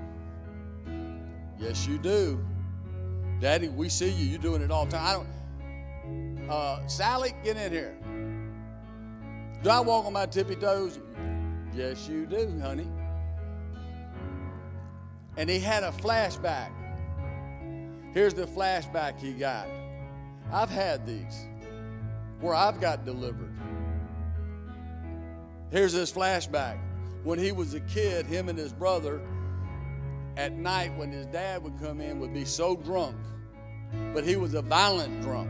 Yes, 1.59 1.87
you 1.87 1.97
do. 1.97 2.45
Daddy, 3.39 3.69
we 3.69 3.89
see 3.89 4.09
you. 4.09 4.25
You're 4.25 4.39
doing 4.39 4.61
it 4.61 4.71
all 4.71 4.85
the 4.85 4.91
time. 4.91 5.05
I 5.05 5.13
don't. 5.13 6.49
Uh, 6.49 6.87
Sally, 6.87 7.33
get 7.43 7.57
in 7.57 7.71
here. 7.71 7.97
Do 9.63 9.69
I 9.69 9.79
walk 9.79 10.05
on 10.05 10.13
my 10.13 10.25
tippy 10.25 10.55
toes? 10.55 10.99
Yes, 11.73 12.07
you 12.07 12.25
do, 12.25 12.59
honey. 12.61 12.87
And 15.37 15.49
he 15.49 15.59
had 15.59 15.83
a 15.83 15.91
flashback. 15.91 16.71
Here's 18.13 18.33
the 18.33 18.45
flashback 18.45 19.19
he 19.19 19.33
got. 19.33 19.67
I've 20.51 20.69
had 20.69 21.05
these 21.05 21.47
where 22.39 22.53
I've 22.53 22.79
got 22.79 23.05
delivered. 23.05 23.51
Here's 25.71 25.93
this 25.93 26.11
flashback. 26.11 26.77
When 27.25 27.39
he 27.39 27.51
was 27.51 27.73
a 27.73 27.79
kid, 27.79 28.27
him 28.27 28.49
and 28.49 28.57
his 28.57 28.71
brother, 28.71 29.19
at 30.37 30.53
night 30.53 30.95
when 30.95 31.11
his 31.11 31.25
dad 31.25 31.63
would 31.63 31.73
come 31.81 31.99
in, 31.99 32.19
would 32.19 32.35
be 32.35 32.45
so 32.45 32.75
drunk, 32.75 33.17
but 34.13 34.23
he 34.23 34.35
was 34.35 34.53
a 34.53 34.61
violent 34.61 35.23
drunk, 35.23 35.49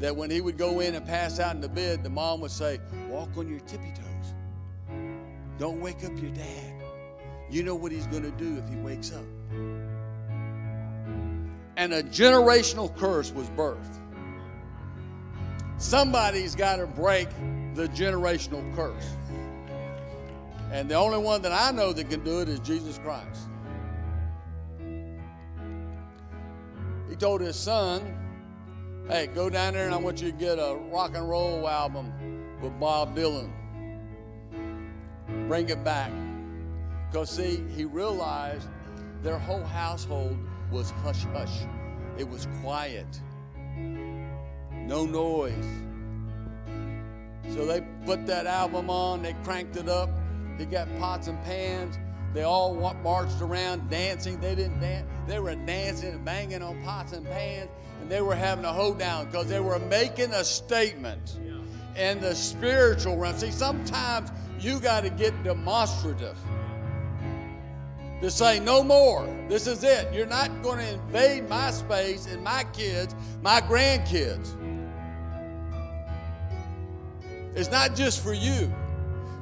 that 0.00 0.14
when 0.14 0.30
he 0.30 0.42
would 0.42 0.58
go 0.58 0.80
in 0.80 0.94
and 0.94 1.06
pass 1.06 1.40
out 1.40 1.54
in 1.54 1.62
the 1.62 1.68
bed, 1.68 2.04
the 2.04 2.10
mom 2.10 2.42
would 2.42 2.50
say, 2.50 2.78
Walk 3.08 3.30
on 3.38 3.48
your 3.48 3.60
tippy 3.60 3.90
toes. 3.94 4.34
Don't 5.56 5.80
wake 5.80 6.04
up 6.04 6.12
your 6.20 6.30
dad. 6.32 6.74
You 7.50 7.62
know 7.62 7.74
what 7.74 7.90
he's 7.90 8.06
going 8.08 8.24
to 8.24 8.30
do 8.32 8.58
if 8.58 8.68
he 8.68 8.76
wakes 8.76 9.12
up. 9.12 9.24
And 11.78 11.94
a 11.94 12.02
generational 12.02 12.94
curse 12.98 13.32
was 13.32 13.48
birthed. 13.50 13.96
Somebody's 15.78 16.54
got 16.54 16.76
to 16.76 16.86
break 16.86 17.30
the 17.74 17.88
generational 17.88 18.76
curse. 18.76 19.16
And 20.72 20.90
the 20.90 20.94
only 20.94 21.18
one 21.18 21.42
that 21.42 21.52
I 21.52 21.70
know 21.70 21.92
that 21.92 22.08
can 22.08 22.24
do 22.24 22.40
it 22.40 22.48
is 22.48 22.58
Jesus 22.60 22.98
Christ. 22.98 23.48
He 27.10 27.14
told 27.14 27.42
his 27.42 27.56
son, 27.56 28.18
Hey, 29.06 29.26
go 29.26 29.50
down 29.50 29.74
there 29.74 29.84
and 29.84 29.94
I 29.94 29.98
want 29.98 30.22
you 30.22 30.30
to 30.32 30.36
get 30.36 30.58
a 30.58 30.74
rock 30.90 31.14
and 31.14 31.28
roll 31.28 31.68
album 31.68 32.10
with 32.62 32.78
Bob 32.80 33.14
Dylan. 33.14 33.52
Bring 35.46 35.68
it 35.68 35.84
back. 35.84 36.10
Because, 37.10 37.28
see, 37.28 37.62
he 37.76 37.84
realized 37.84 38.66
their 39.22 39.38
whole 39.38 39.64
household 39.64 40.38
was 40.70 40.90
hush 41.02 41.24
hush, 41.34 41.66
it 42.16 42.26
was 42.26 42.48
quiet, 42.62 43.20
no 43.76 45.04
noise. 45.04 45.52
So 47.50 47.66
they 47.66 47.82
put 48.06 48.26
that 48.26 48.46
album 48.46 48.88
on, 48.88 49.20
they 49.20 49.34
cranked 49.44 49.76
it 49.76 49.90
up, 49.90 50.08
they 50.62 50.70
got 50.70 50.86
pots 51.00 51.26
and 51.26 51.42
pans. 51.42 51.98
They 52.34 52.44
all 52.44 52.74
marched 53.02 53.42
around 53.42 53.90
dancing. 53.90 54.38
They 54.38 54.54
didn't 54.54 54.78
dance. 54.78 55.08
They 55.26 55.40
were 55.40 55.56
dancing 55.56 56.10
and 56.10 56.24
banging 56.24 56.62
on 56.62 56.80
pots 56.84 57.12
and 57.12 57.26
pans, 57.26 57.68
and 58.00 58.08
they 58.08 58.22
were 58.22 58.36
having 58.36 58.64
a 58.64 58.72
hoedown 58.72 59.26
because 59.26 59.48
they 59.48 59.58
were 59.58 59.80
making 59.80 60.30
a 60.32 60.44
statement 60.44 61.36
in 61.96 62.20
the 62.20 62.34
spiritual 62.34 63.16
realm. 63.16 63.36
See, 63.36 63.50
sometimes 63.50 64.30
you 64.60 64.78
got 64.78 65.02
to 65.02 65.10
get 65.10 65.42
demonstrative 65.42 66.38
to 68.20 68.30
say, 68.30 68.60
no 68.60 68.84
more. 68.84 69.26
This 69.48 69.66
is 69.66 69.82
it. 69.82 70.14
You're 70.14 70.26
not 70.26 70.62
going 70.62 70.78
to 70.78 70.92
invade 70.92 71.48
my 71.48 71.72
space 71.72 72.26
and 72.26 72.42
my 72.44 72.64
kids, 72.72 73.16
my 73.42 73.60
grandkids. 73.60 74.54
It's 77.56 77.70
not 77.70 77.96
just 77.96 78.22
for 78.22 78.32
you. 78.32 78.72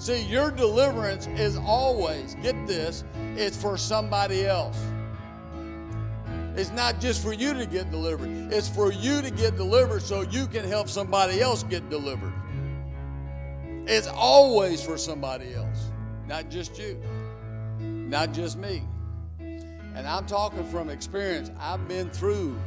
See, 0.00 0.22
your 0.22 0.50
deliverance 0.50 1.26
is 1.26 1.58
always, 1.58 2.34
get 2.36 2.66
this, 2.66 3.04
it's 3.36 3.54
for 3.54 3.76
somebody 3.76 4.46
else. 4.46 4.82
It's 6.56 6.70
not 6.70 7.00
just 7.00 7.22
for 7.22 7.34
you 7.34 7.52
to 7.52 7.66
get 7.66 7.90
delivered, 7.90 8.30
it's 8.50 8.66
for 8.66 8.90
you 8.90 9.20
to 9.20 9.30
get 9.30 9.58
delivered 9.58 10.00
so 10.00 10.22
you 10.22 10.46
can 10.46 10.64
help 10.64 10.88
somebody 10.88 11.42
else 11.42 11.64
get 11.64 11.90
delivered. 11.90 12.32
It's 13.86 14.06
always 14.06 14.82
for 14.82 14.96
somebody 14.96 15.52
else, 15.52 15.90
not 16.26 16.48
just 16.48 16.78
you, 16.78 16.98
not 17.78 18.32
just 18.32 18.56
me. 18.56 18.82
And 19.38 20.06
I'm 20.06 20.24
talking 20.24 20.64
from 20.64 20.88
experience. 20.88 21.50
I've 21.60 21.86
been 21.88 22.08
through. 22.08 22.58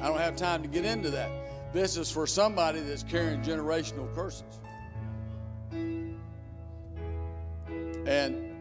I 0.00 0.08
don't 0.08 0.18
have 0.18 0.36
time 0.36 0.62
to 0.62 0.68
get 0.68 0.86
into 0.86 1.10
that. 1.10 1.45
This 1.76 1.98
is 1.98 2.10
for 2.10 2.26
somebody 2.26 2.80
that's 2.80 3.02
carrying 3.02 3.42
generational 3.42 4.10
curses. 4.14 4.60
And 8.06 8.56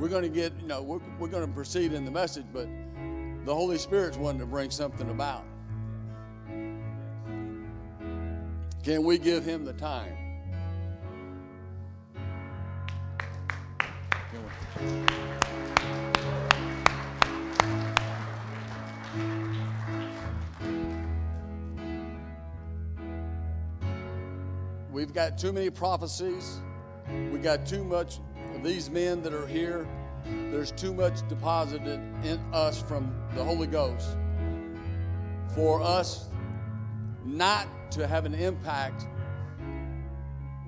we're 0.00 0.08
going 0.08 0.22
to 0.22 0.30
get, 0.30 0.54
you 0.58 0.66
know, 0.66 0.80
we're, 0.80 1.00
we're 1.18 1.28
going 1.28 1.46
to 1.46 1.52
proceed 1.52 1.92
in 1.92 2.06
the 2.06 2.10
message, 2.10 2.46
but 2.50 2.66
the 3.44 3.54
Holy 3.54 3.76
Spirit's 3.76 4.16
wanting 4.16 4.40
to 4.40 4.46
bring 4.46 4.70
something 4.70 5.10
about. 5.10 5.44
Can 8.82 9.04
we 9.04 9.18
give 9.18 9.44
him 9.44 9.66
the 9.66 9.74
time? 9.74 10.16
Got 25.14 25.38
too 25.38 25.52
many 25.52 25.70
prophecies. 25.70 26.60
We 27.32 27.38
got 27.38 27.66
too 27.66 27.84
much 27.84 28.18
of 28.54 28.62
these 28.62 28.90
men 28.90 29.22
that 29.22 29.32
are 29.32 29.46
here. 29.46 29.86
There's 30.50 30.72
too 30.72 30.92
much 30.92 31.26
deposited 31.28 32.00
in 32.24 32.40
us 32.52 32.82
from 32.82 33.14
the 33.34 33.42
Holy 33.44 33.66
Ghost 33.66 34.16
for 35.54 35.80
us 35.80 36.28
not 37.24 37.68
to 37.92 38.06
have 38.06 38.24
an 38.26 38.34
impact 38.34 39.06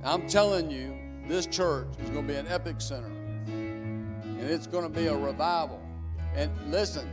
I'm 0.06 0.28
telling 0.28 0.70
you, 0.70 0.96
this 1.26 1.46
church 1.46 1.88
is 2.00 2.10
going 2.10 2.28
to 2.28 2.32
be 2.32 2.38
an 2.38 2.46
epic 2.46 2.80
center. 2.80 3.10
And 3.48 4.40
it's 4.40 4.68
going 4.68 4.84
to 4.84 4.88
be 4.88 5.08
a 5.08 5.16
revival. 5.16 5.82
And 6.36 6.52
listen, 6.70 7.08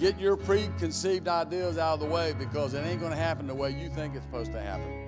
get 0.00 0.18
your 0.18 0.36
preconceived 0.36 1.28
ideas 1.28 1.78
out 1.78 1.94
of 1.94 2.00
the 2.00 2.06
way 2.06 2.34
because 2.36 2.74
it 2.74 2.84
ain't 2.84 2.98
going 2.98 3.12
to 3.12 3.18
happen 3.18 3.46
the 3.46 3.54
way 3.54 3.70
you 3.70 3.88
think 3.90 4.16
it's 4.16 4.24
supposed 4.24 4.50
to 4.52 4.60
happen. 4.60 5.01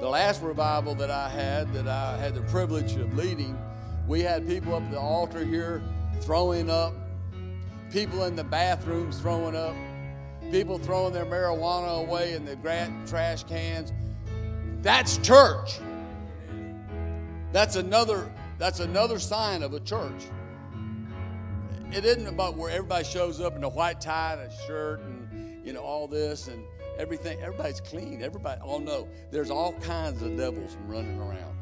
The 0.00 0.08
last 0.08 0.42
revival 0.42 0.94
that 0.94 1.10
I 1.10 1.28
had, 1.28 1.72
that 1.72 1.88
I 1.88 2.16
had 2.18 2.34
the 2.36 2.42
privilege 2.42 2.94
of 2.94 3.16
leading, 3.16 3.58
we 4.06 4.20
had 4.20 4.46
people 4.46 4.74
up 4.74 4.82
at 4.84 4.92
the 4.92 5.00
altar 5.00 5.44
here 5.44 5.82
throwing 6.20 6.70
up, 6.70 6.94
people 7.90 8.22
in 8.22 8.36
the 8.36 8.44
bathrooms 8.44 9.18
throwing 9.18 9.56
up, 9.56 9.74
people 10.52 10.78
throwing 10.78 11.12
their 11.12 11.26
marijuana 11.26 12.00
away 12.06 12.34
in 12.34 12.44
the 12.44 12.54
trash 13.08 13.42
cans. 13.42 13.92
That's 14.82 15.18
church. 15.18 15.80
That's 17.52 17.74
another 17.74 18.30
that's 18.56 18.78
another 18.78 19.18
sign 19.18 19.64
of 19.64 19.74
a 19.74 19.80
church. 19.80 20.26
It 21.92 22.04
isn't 22.04 22.26
about 22.26 22.56
where 22.56 22.70
everybody 22.70 23.04
shows 23.04 23.40
up 23.40 23.56
in 23.56 23.64
a 23.64 23.68
white 23.68 24.00
tie 24.00 24.34
and 24.34 24.42
a 24.42 24.66
shirt 24.66 25.00
and 25.00 25.66
you 25.66 25.72
know 25.72 25.80
all 25.80 26.06
this 26.06 26.46
and 26.46 26.62
everything. 26.98 27.40
Everybody's 27.40 27.80
clean. 27.80 28.22
Everybody. 28.22 28.60
Oh 28.64 28.78
no, 28.78 29.08
there's 29.30 29.50
all 29.50 29.72
kinds 29.74 30.22
of 30.22 30.36
devils 30.36 30.76
running 30.86 31.18
around. 31.18 31.56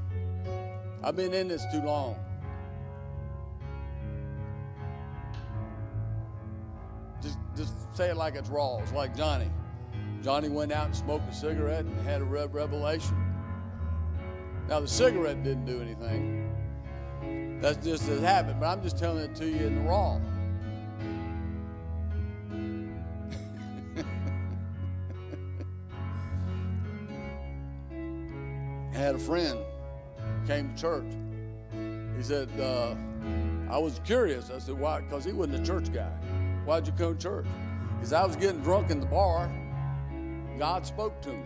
I've 1.02 1.14
been 1.14 1.32
in 1.32 1.48
this 1.48 1.64
too 1.70 1.82
long. 1.82 2.16
Just, 7.22 7.38
just 7.56 7.96
say 7.96 8.10
it 8.10 8.16
like 8.16 8.34
it's 8.34 8.48
raw. 8.48 8.78
It's 8.78 8.92
like 8.92 9.16
Johnny. 9.16 9.50
Johnny 10.22 10.48
went 10.48 10.72
out 10.72 10.86
and 10.86 10.96
smoked 10.96 11.28
a 11.30 11.34
cigarette 11.34 11.84
and 11.84 12.00
had 12.00 12.20
a 12.20 12.24
revelation. 12.24 13.16
Now, 14.68 14.80
the 14.80 14.88
cigarette 14.88 15.44
didn't 15.44 15.64
do 15.64 15.80
anything. 15.80 17.60
That's 17.60 17.84
just 17.84 18.08
a 18.08 18.20
habit, 18.20 18.58
but 18.58 18.66
I'm 18.66 18.82
just 18.82 18.98
telling 18.98 19.22
it 19.22 19.34
to 19.36 19.46
you 19.46 19.66
in 19.66 19.76
the 19.76 19.80
raw. 19.82 20.18
I 28.96 28.98
had 28.98 29.14
a 29.14 29.18
friend 29.18 29.58
came 30.46 30.74
to 30.74 30.80
church. 30.80 31.12
He 32.16 32.22
said, 32.22 32.48
uh, 32.58 32.94
I 33.68 33.76
was 33.76 34.00
curious. 34.06 34.50
I 34.50 34.58
said, 34.58 34.78
why? 34.78 35.02
Because 35.02 35.22
he 35.22 35.32
wasn't 35.32 35.60
a 35.60 35.66
church 35.66 35.92
guy. 35.92 36.10
Why'd 36.64 36.86
you 36.86 36.94
come 36.94 37.14
to 37.14 37.22
church? 37.22 37.44
He 38.00 38.06
said, 38.06 38.22
I 38.22 38.26
was 38.26 38.36
getting 38.36 38.62
drunk 38.62 38.90
in 38.90 39.00
the 39.00 39.06
bar. 39.06 39.52
God 40.58 40.86
spoke 40.86 41.20
to 41.20 41.28
me. 41.28 41.44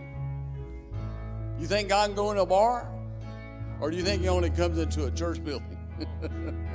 You 1.59 1.67
think 1.67 1.89
God 1.89 2.07
can 2.07 2.15
go 2.15 2.31
in 2.31 2.37
a 2.37 2.45
bar? 2.45 2.89
Or 3.81 3.91
do 3.91 3.97
you 3.97 4.03
think 4.03 4.21
he 4.21 4.29
only 4.29 4.49
comes 4.49 4.77
into 4.77 5.07
a 5.07 5.11
church 5.11 5.43
building? 5.43 5.77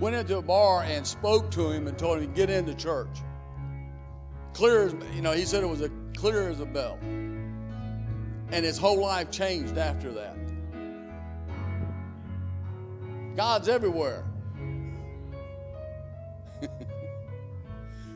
Went 0.00 0.16
into 0.16 0.38
a 0.38 0.42
bar 0.42 0.84
and 0.84 1.06
spoke 1.06 1.50
to 1.50 1.70
him 1.70 1.86
and 1.86 1.98
told 1.98 2.16
him 2.16 2.28
to 2.28 2.34
get 2.34 2.48
into 2.48 2.72
church. 2.72 3.18
Clear 4.54 4.86
as, 4.86 4.94
you 5.14 5.20
know, 5.20 5.32
he 5.32 5.44
said 5.44 5.62
it 5.62 5.68
was 5.68 5.82
a 5.82 5.90
clear 6.16 6.48
as 6.48 6.60
a 6.60 6.66
bell. 6.66 6.98
And 8.52 8.64
his 8.64 8.78
whole 8.78 9.00
life 9.00 9.30
changed 9.30 9.78
after 9.78 10.12
that. 10.12 10.36
God's 13.36 13.68
everywhere. 13.68 14.24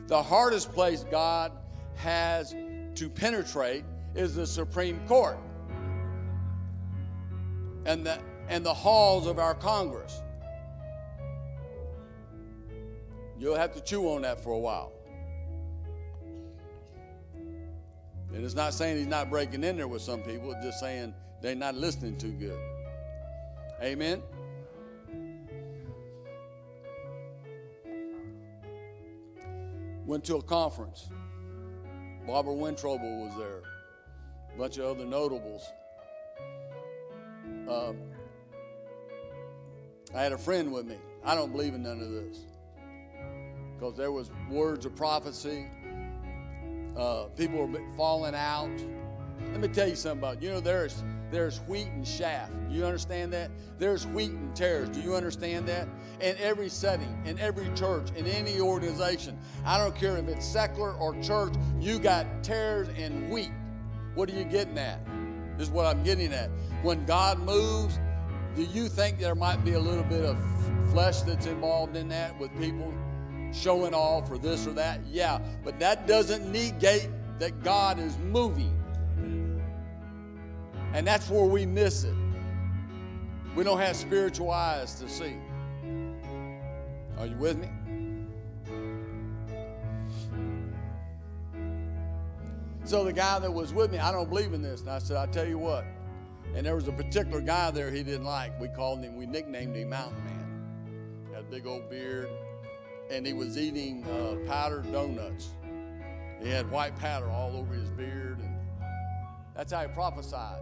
the 0.07 0.21
hardest 0.21 0.71
place 0.73 1.05
God 1.09 1.51
has 1.95 2.53
to 2.95 3.09
penetrate 3.09 3.85
is 4.13 4.35
the 4.35 4.45
Supreme 4.45 4.99
Court 5.07 5.37
and 7.85 8.05
the, 8.05 8.19
and 8.47 8.65
the 8.65 8.73
halls 8.73 9.27
of 9.27 9.39
our 9.39 9.55
Congress. 9.55 10.21
You'll 13.37 13.55
have 13.55 13.73
to 13.73 13.81
chew 13.81 14.09
on 14.09 14.21
that 14.23 14.41
for 14.41 14.53
a 14.53 14.59
while. 14.59 14.94
And 18.35 18.43
it's 18.43 18.53
not 18.53 18.73
saying 18.73 18.97
he's 18.97 19.07
not 19.07 19.29
breaking 19.29 19.63
in 19.63 19.77
there 19.77 19.87
with 19.87 20.01
some 20.01 20.21
people, 20.21 20.51
it's 20.51 20.65
just 20.65 20.81
saying 20.81 21.13
they're 21.41 21.55
not 21.55 21.73
listening 21.73 22.17
too 22.17 22.33
good. 22.33 22.59
Amen? 23.81 24.21
Went 30.05 30.25
to 30.25 30.35
a 30.35 30.43
conference. 30.43 31.07
Barbara 32.27 32.53
Wentroble 32.53 33.25
was 33.25 33.37
there. 33.37 33.61
A 34.53 34.57
bunch 34.57 34.77
of 34.79 34.85
other 34.85 35.05
notables. 35.05 35.63
Um, 37.69 37.97
I 40.13 40.21
had 40.21 40.33
a 40.33 40.37
friend 40.37 40.73
with 40.73 40.85
me. 40.85 40.97
I 41.23 41.35
don't 41.35 41.53
believe 41.53 41.73
in 41.73 41.83
none 41.83 42.01
of 42.01 42.11
this 42.11 42.39
because 43.73 43.95
there 43.95 44.11
was 44.11 44.29
words 44.49 44.85
of 44.85 44.95
prophecy. 44.95 45.67
Uh, 46.95 47.25
people 47.35 47.61
are 47.61 47.95
falling 47.97 48.35
out. 48.35 48.69
Let 49.51 49.59
me 49.59 49.67
tell 49.67 49.87
you 49.87 49.95
something 49.95 50.19
about 50.19 50.41
you 50.41 50.49
know 50.49 50.59
there's 50.59 51.03
there's 51.31 51.59
wheat 51.61 51.87
and 51.87 52.05
chaff. 52.05 52.49
Do 52.69 52.75
you 52.75 52.85
understand 52.85 53.33
that? 53.33 53.51
There's 53.77 54.07
wheat 54.07 54.31
and 54.31 54.55
tares. 54.55 54.89
Do 54.89 55.01
you 55.01 55.15
understand 55.15 55.67
that? 55.67 55.87
In 56.21 56.37
every 56.37 56.69
setting, 56.69 57.21
in 57.25 57.37
every 57.39 57.69
church, 57.75 58.09
in 58.15 58.25
any 58.25 58.59
organization, 58.59 59.37
I 59.65 59.77
don't 59.77 59.95
care 59.95 60.17
if 60.17 60.27
it's 60.27 60.45
secular 60.45 60.93
or 60.93 61.19
church, 61.21 61.53
you 61.79 61.99
got 61.99 62.43
tares 62.43 62.87
and 62.97 63.29
wheat. 63.29 63.51
What 64.13 64.29
are 64.29 64.35
you 64.35 64.45
getting 64.45 64.77
at? 64.77 65.05
This 65.57 65.67
is 65.67 65.73
what 65.73 65.85
I'm 65.85 66.03
getting 66.03 66.31
at. 66.31 66.49
When 66.83 67.05
God 67.05 67.39
moves, 67.39 67.99
do 68.55 68.63
you 68.63 68.87
think 68.87 69.19
there 69.19 69.35
might 69.35 69.65
be 69.65 69.73
a 69.73 69.79
little 69.79 70.03
bit 70.03 70.23
of 70.23 70.37
flesh 70.91 71.21
that's 71.21 71.45
involved 71.45 71.97
in 71.97 72.07
that 72.09 72.39
with 72.39 72.57
people 72.57 72.93
showing 73.55 73.93
off 73.93 74.29
or 74.29 74.37
this 74.37 74.67
or 74.67 74.73
that? 74.73 74.99
Yeah, 75.09 75.39
but 75.63 75.79
that 75.79 76.07
doesn't 76.07 76.51
negate 76.51 77.09
that 77.39 77.63
God 77.63 77.99
is 77.99 78.17
moving. 78.17 78.71
And 80.93 81.05
that's 81.05 81.29
where 81.29 81.45
we 81.45 81.65
miss 81.65 82.03
it. 82.03 82.15
We 83.55 83.63
don't 83.63 83.79
have 83.79 83.95
spiritual 83.95 84.51
eyes 84.51 84.95
to 84.99 85.09
see. 85.09 85.35
Are 87.17 87.25
you 87.25 87.37
with 87.37 87.57
me? 87.57 87.69
So 92.83 93.03
the 93.03 93.13
guy 93.13 93.39
that 93.39 93.51
was 93.51 93.73
with 93.73 93.91
me, 93.91 93.97
I 93.97 94.11
don't 94.11 94.29
believe 94.29 94.53
in 94.53 94.61
this. 94.61 94.81
And 94.81 94.89
I 94.89 94.99
said, 94.99 95.17
I 95.17 95.25
tell 95.25 95.47
you 95.47 95.57
what. 95.57 95.85
And 96.53 96.65
there 96.65 96.75
was 96.75 96.87
a 96.87 96.91
particular 96.91 97.41
guy 97.41 97.71
there 97.71 97.89
he 97.89 98.03
didn't 98.03 98.25
like. 98.25 98.57
We 98.59 98.67
called 98.67 99.03
him, 99.03 99.15
we 99.15 99.25
nicknamed 99.25 99.75
him 99.75 99.89
Mountain 99.89 100.23
Man. 100.23 101.31
Had 101.33 101.41
a 101.41 101.47
big 101.47 101.65
old 101.65 101.89
beard. 101.89 102.29
And 103.09 103.25
he 103.25 103.33
was 103.33 103.57
eating 103.57 104.03
uh, 104.05 104.47
powdered 104.47 104.91
donuts. 104.91 105.49
He 106.41 106.49
had 106.49 106.69
white 106.69 106.97
powder 106.97 107.29
all 107.29 107.55
over 107.55 107.73
his 107.73 107.89
beard. 107.91 108.39
And 108.39 108.57
that's 109.55 109.71
how 109.71 109.81
he 109.81 109.87
prophesied. 109.87 110.61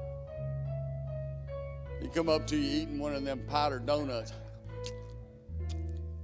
He'd 2.02 2.14
come 2.14 2.30
up 2.30 2.48
to 2.48 2.58
you 2.58 2.82
eating 2.82 3.00
one 3.00 3.16
of 3.16 3.24
them 3.24 3.42
powdered 3.48 3.86
donuts. 3.86 4.34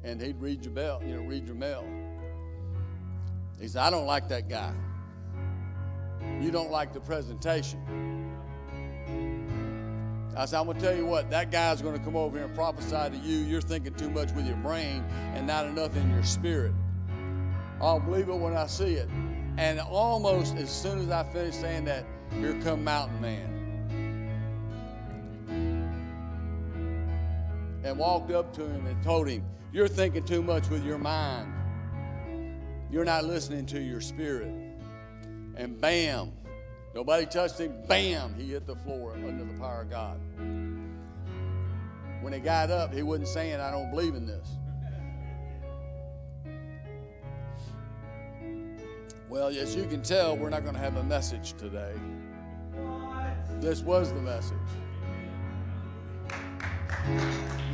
And 0.03 0.21
he'd 0.21 0.39
read 0.39 0.63
your 0.65 0.73
bell, 0.73 1.01
you 1.05 1.15
know, 1.15 1.21
read 1.21 1.45
your 1.45 1.55
mail. 1.55 1.85
He 3.59 3.67
said, 3.67 3.81
I 3.81 3.89
don't 3.89 4.05
like 4.05 4.29
that 4.29 4.47
guy 4.47 4.73
you 6.41 6.51
don't 6.51 6.71
like 6.71 6.93
the 6.93 7.01
presentation. 7.01 7.79
I 10.39 10.45
said, 10.45 10.57
I'm 10.57 10.67
going 10.67 10.77
to 10.77 10.83
tell 10.83 10.95
you 10.95 11.05
what, 11.05 11.29
that 11.31 11.51
guy's 11.51 11.81
going 11.81 11.97
to 11.97 12.03
come 12.03 12.15
over 12.15 12.37
here 12.37 12.45
and 12.45 12.55
prophesy 12.55 13.09
to 13.09 13.17
you. 13.21 13.39
You're 13.39 13.59
thinking 13.59 13.93
too 13.95 14.09
much 14.09 14.31
with 14.31 14.47
your 14.47 14.55
brain 14.55 15.03
and 15.33 15.45
not 15.45 15.65
enough 15.65 15.97
in 15.97 16.09
your 16.11 16.23
spirit. 16.23 16.71
I'll 17.81 17.99
believe 17.99 18.29
it 18.29 18.35
when 18.35 18.55
I 18.55 18.65
see 18.67 18.93
it. 18.93 19.09
And 19.57 19.81
almost 19.81 20.55
as 20.55 20.69
soon 20.69 20.99
as 20.99 21.11
I 21.11 21.23
finished 21.23 21.59
saying 21.59 21.83
that, 21.85 22.05
here 22.31 22.57
come 22.63 22.85
Mountain 22.85 23.19
Man. 23.19 23.55
And 27.83 27.97
walked 27.97 28.31
up 28.31 28.53
to 28.53 28.61
him 28.61 28.87
and 28.87 29.03
told 29.03 29.27
him, 29.27 29.43
You're 29.73 29.89
thinking 29.89 30.23
too 30.23 30.41
much 30.41 30.69
with 30.69 30.85
your 30.85 30.99
mind. 30.99 31.53
You're 32.89 33.03
not 33.03 33.25
listening 33.25 33.65
to 33.67 33.81
your 33.81 33.99
spirit 33.99 34.53
and 35.57 35.81
bam, 35.81 36.31
nobody 36.93 37.25
touched 37.25 37.59
him, 37.59 37.73
bam, 37.87 38.33
he 38.35 38.51
hit 38.51 38.65
the 38.65 38.75
floor 38.75 39.13
under 39.13 39.43
the 39.45 39.59
power 39.59 39.81
of 39.81 39.89
God. 39.89 40.19
When 42.21 42.33
he 42.33 42.39
got 42.39 42.69
up, 42.69 42.93
he 42.93 43.03
wasn't 43.03 43.27
saying, 43.27 43.59
I 43.59 43.71
don't 43.71 43.89
believe 43.89 44.15
in 44.15 44.25
this. 44.25 44.47
Well, 49.29 49.49
as 49.49 49.75
you 49.75 49.85
can 49.85 50.01
tell, 50.01 50.35
we're 50.35 50.49
not 50.49 50.63
going 50.63 50.73
to 50.73 50.81
have 50.81 50.97
a 50.97 51.03
message 51.03 51.53
today. 51.53 51.93
This 53.59 53.81
was 53.81 54.11
the 54.11 54.21
message. 54.21 54.57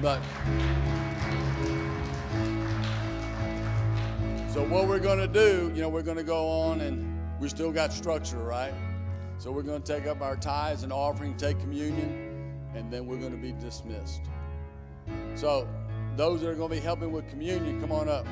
But 0.01 0.21
so 4.51 4.63
what 4.65 4.87
we're 4.87 4.99
going 4.99 5.19
to 5.19 5.27
do, 5.27 5.71
you 5.73 5.81
know, 5.81 5.89
we're 5.89 6.01
going 6.01 6.17
to 6.17 6.23
go 6.23 6.47
on 6.47 6.81
and 6.81 7.17
we 7.39 7.47
still 7.49 7.71
got 7.71 7.93
structure, 7.93 8.39
right? 8.39 8.73
So 9.37 9.51
we're 9.51 9.63
going 9.63 9.81
to 9.81 9.93
take 9.93 10.07
up 10.07 10.21
our 10.21 10.35
tithes 10.35 10.83
and 10.83 10.93
offering, 10.93 11.35
take 11.37 11.59
communion. 11.59 12.21
and 12.73 12.91
then 12.91 13.05
we're 13.07 13.17
going 13.17 13.31
to 13.31 13.37
be 13.37 13.53
dismissed. 13.53 14.21
So, 15.35 15.67
those 16.17 16.41
that 16.41 16.49
are 16.49 16.55
going 16.55 16.69
to 16.69 16.75
be 16.75 16.81
helping 16.81 17.11
with 17.11 17.27
communion, 17.29 17.79
come 17.79 17.91
on 17.91 18.09
up. 18.09 18.25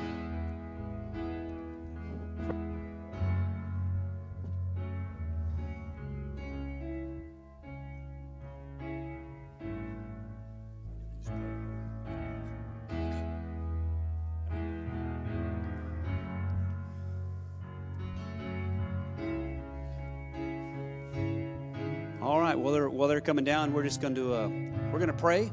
While 22.54 22.72
they're 22.72 22.88
while 22.88 23.08
they're 23.08 23.20
coming 23.20 23.44
down, 23.44 23.72
we're 23.72 23.82
just 23.82 24.00
going 24.00 24.14
to 24.14 24.34
uh, 24.34 24.48
we're 24.92 24.98
going 24.98 25.08
to 25.08 25.12
pray, 25.12 25.50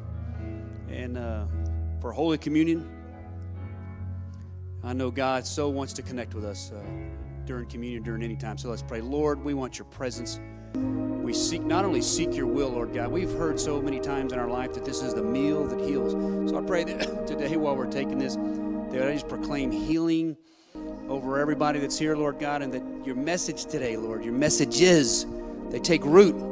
and 0.90 1.18
uh, 1.18 1.46
for 2.00 2.12
Holy 2.12 2.38
Communion. 2.38 2.90
I 4.84 4.94
know 4.94 5.12
God 5.12 5.46
so 5.46 5.70
wants 5.70 5.94
to 5.94 6.02
connect 6.02 6.34
with 6.34 6.44
us 6.44 6.72
uh, 6.72 6.82
during 7.46 7.68
communion, 7.68 8.02
during 8.02 8.24
any 8.24 8.36
time. 8.36 8.58
So 8.58 8.70
let's 8.70 8.82
pray. 8.82 9.00
Lord, 9.00 9.44
we 9.44 9.54
want 9.54 9.78
your 9.78 9.86
presence. 9.86 10.40
We 10.74 11.34
seek 11.34 11.62
not 11.62 11.86
only 11.86 12.02
seek 12.02 12.36
your 12.36 12.48
will, 12.48 12.70
Lord 12.70 12.94
God. 12.94 13.12
We've 13.12 13.32
heard 13.32 13.60
so 13.60 13.80
many 13.80 14.00
times 14.00 14.34
in 14.34 14.40
our 14.40 14.50
life 14.50 14.74
that 14.74 14.84
this 14.84 15.04
is 15.04 15.14
the 15.14 15.24
meal 15.24 15.68
that 15.68 15.80
heals. 15.80 16.14
So 16.50 16.58
I 16.58 16.62
pray 16.62 16.84
that 16.86 17.28
today, 17.28 17.58
while 17.58 17.76
we're 17.76 17.92
taking 17.92 18.18
this, 18.18 18.36
that 18.36 19.08
I 19.08 19.14
just 19.14 19.28
proclaim 19.28 19.72
healing 19.72 20.36
over 21.08 21.38
everybody 21.38 21.80
that's 21.80 22.00
here, 22.00 22.16
Lord 22.16 22.40
God, 22.40 22.62
and 22.62 22.74
that 22.74 23.06
your 23.06 23.16
message 23.16 23.66
today, 23.66 23.98
Lord, 23.98 24.24
your 24.24 24.34
messages, 24.34 25.26
they 25.70 25.80
take 25.80 26.04
root. 26.06 26.51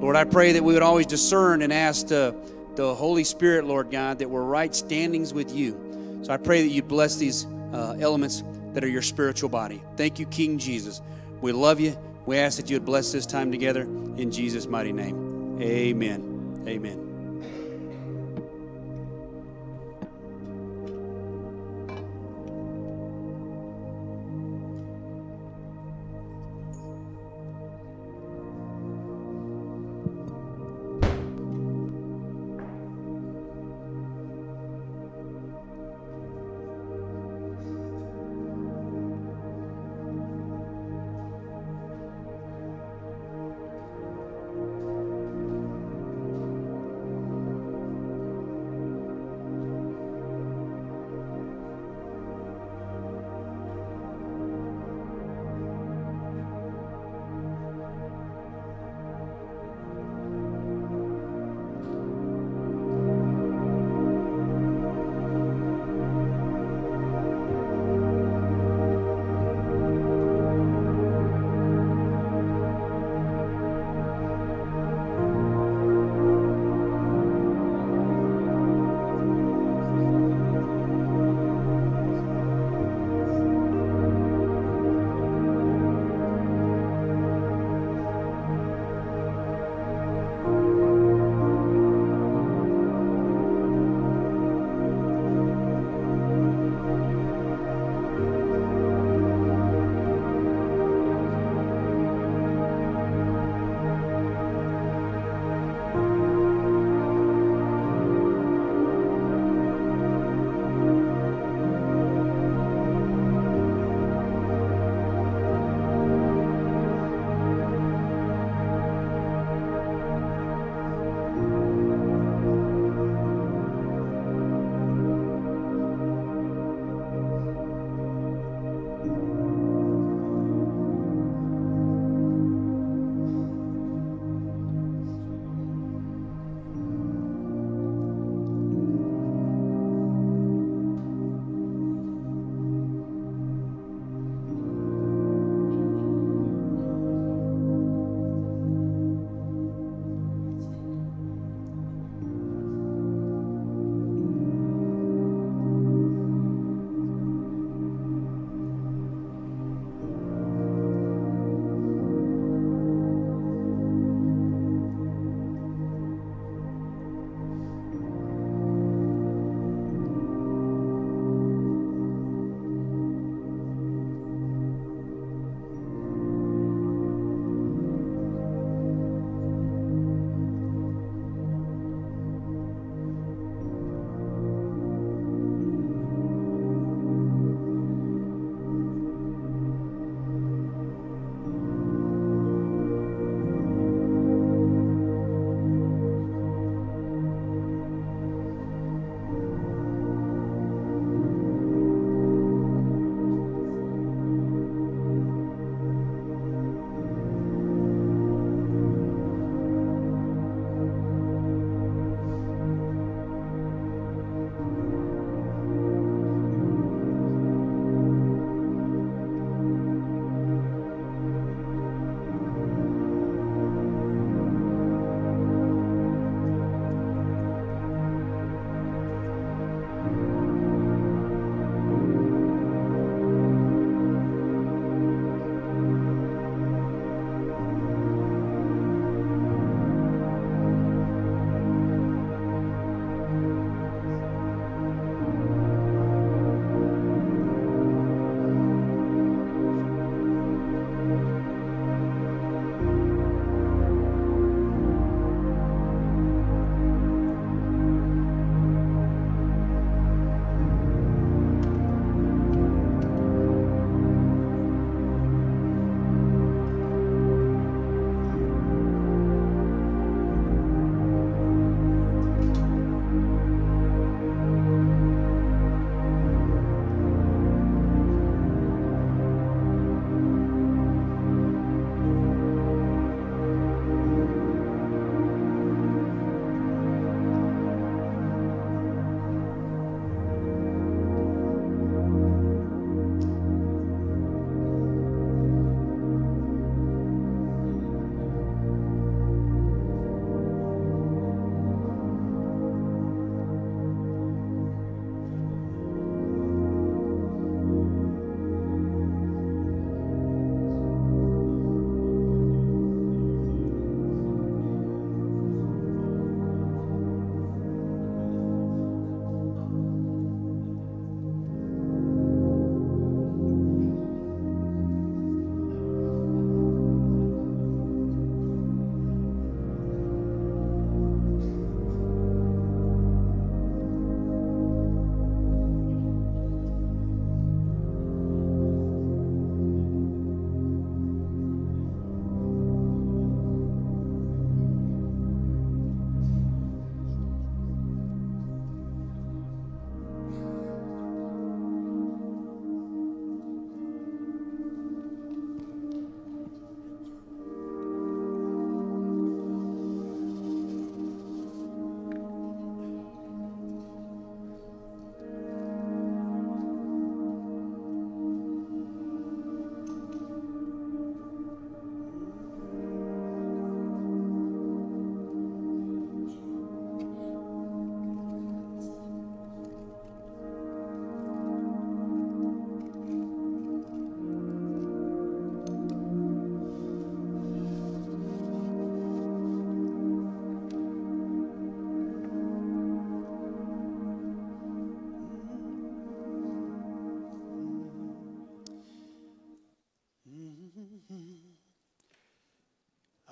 Lord, 0.00 0.16
I 0.16 0.24
pray 0.24 0.52
that 0.52 0.64
we 0.64 0.72
would 0.72 0.82
always 0.82 1.06
discern 1.06 1.60
and 1.62 1.72
ask 1.72 2.10
uh, 2.10 2.32
the 2.74 2.94
Holy 2.94 3.22
Spirit, 3.24 3.66
Lord 3.66 3.90
God, 3.90 4.18
that 4.20 4.30
we're 4.30 4.42
right 4.42 4.74
standings 4.74 5.34
with 5.34 5.54
you. 5.54 6.20
So 6.22 6.32
I 6.32 6.38
pray 6.38 6.62
that 6.62 6.68
you 6.68 6.82
bless 6.82 7.16
these 7.16 7.46
uh, 7.74 7.96
elements 8.00 8.42
that 8.72 8.82
are 8.82 8.88
your 8.88 9.02
spiritual 9.02 9.50
body. 9.50 9.82
Thank 9.96 10.18
you, 10.18 10.26
King 10.26 10.58
Jesus. 10.58 11.02
We 11.40 11.52
love 11.52 11.80
you. 11.80 11.98
We 12.24 12.38
ask 12.38 12.56
that 12.56 12.70
you 12.70 12.76
would 12.76 12.86
bless 12.86 13.12
this 13.12 13.26
time 13.26 13.50
together 13.50 13.82
in 13.82 14.30
Jesus' 14.30 14.66
mighty 14.66 14.92
name. 14.92 15.58
Amen. 15.60 16.64
Amen. 16.66 17.09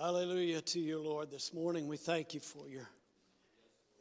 To 0.08 0.80
you, 0.80 0.98
Lord, 0.98 1.30
this 1.30 1.52
morning. 1.52 1.86
We 1.86 1.98
thank 1.98 2.32
you 2.32 2.40
for 2.40 2.66
your 2.66 2.88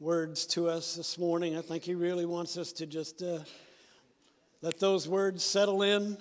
words 0.00 0.46
to 0.46 0.66
us 0.66 0.94
this 0.94 1.18
morning. 1.18 1.54
I 1.54 1.60
think 1.60 1.84
He 1.84 1.94
really 1.94 2.24
wants 2.24 2.56
us 2.56 2.72
to 2.72 2.86
just 2.86 3.22
uh, 3.22 3.40
let 4.62 4.80
those 4.80 5.06
words 5.06 5.44
settle 5.44 5.82
in. 5.82 6.16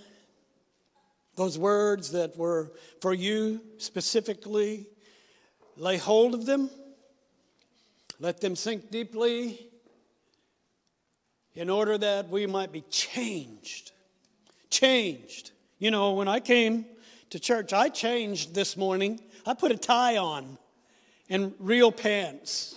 Those 1.38 1.58
words 1.58 2.12
that 2.12 2.36
were 2.36 2.74
for 3.00 3.14
you 3.14 3.62
specifically, 3.78 4.88
lay 5.78 5.96
hold 5.96 6.34
of 6.34 6.46
them, 6.46 6.70
let 8.20 8.42
them 8.42 8.58
sink 8.58 8.92
deeply 8.92 9.70
in 11.56 11.70
order 11.70 11.98
that 11.98 12.28
we 12.28 12.46
might 12.46 12.74
be 12.74 12.82
changed. 12.90 13.94
Changed. 14.70 15.52
You 15.80 15.92
know, 15.92 16.12
when 16.12 16.28
I 16.28 16.42
came 16.42 16.86
to 17.30 17.40
church, 17.40 17.72
I 17.72 17.88
changed 17.88 18.54
this 18.54 18.76
morning. 18.76 19.22
I 19.48 19.54
put 19.54 19.72
a 19.72 19.78
tie 19.78 20.18
on 20.18 20.58
and 21.30 21.54
real 21.58 21.90
pants. 21.90 22.76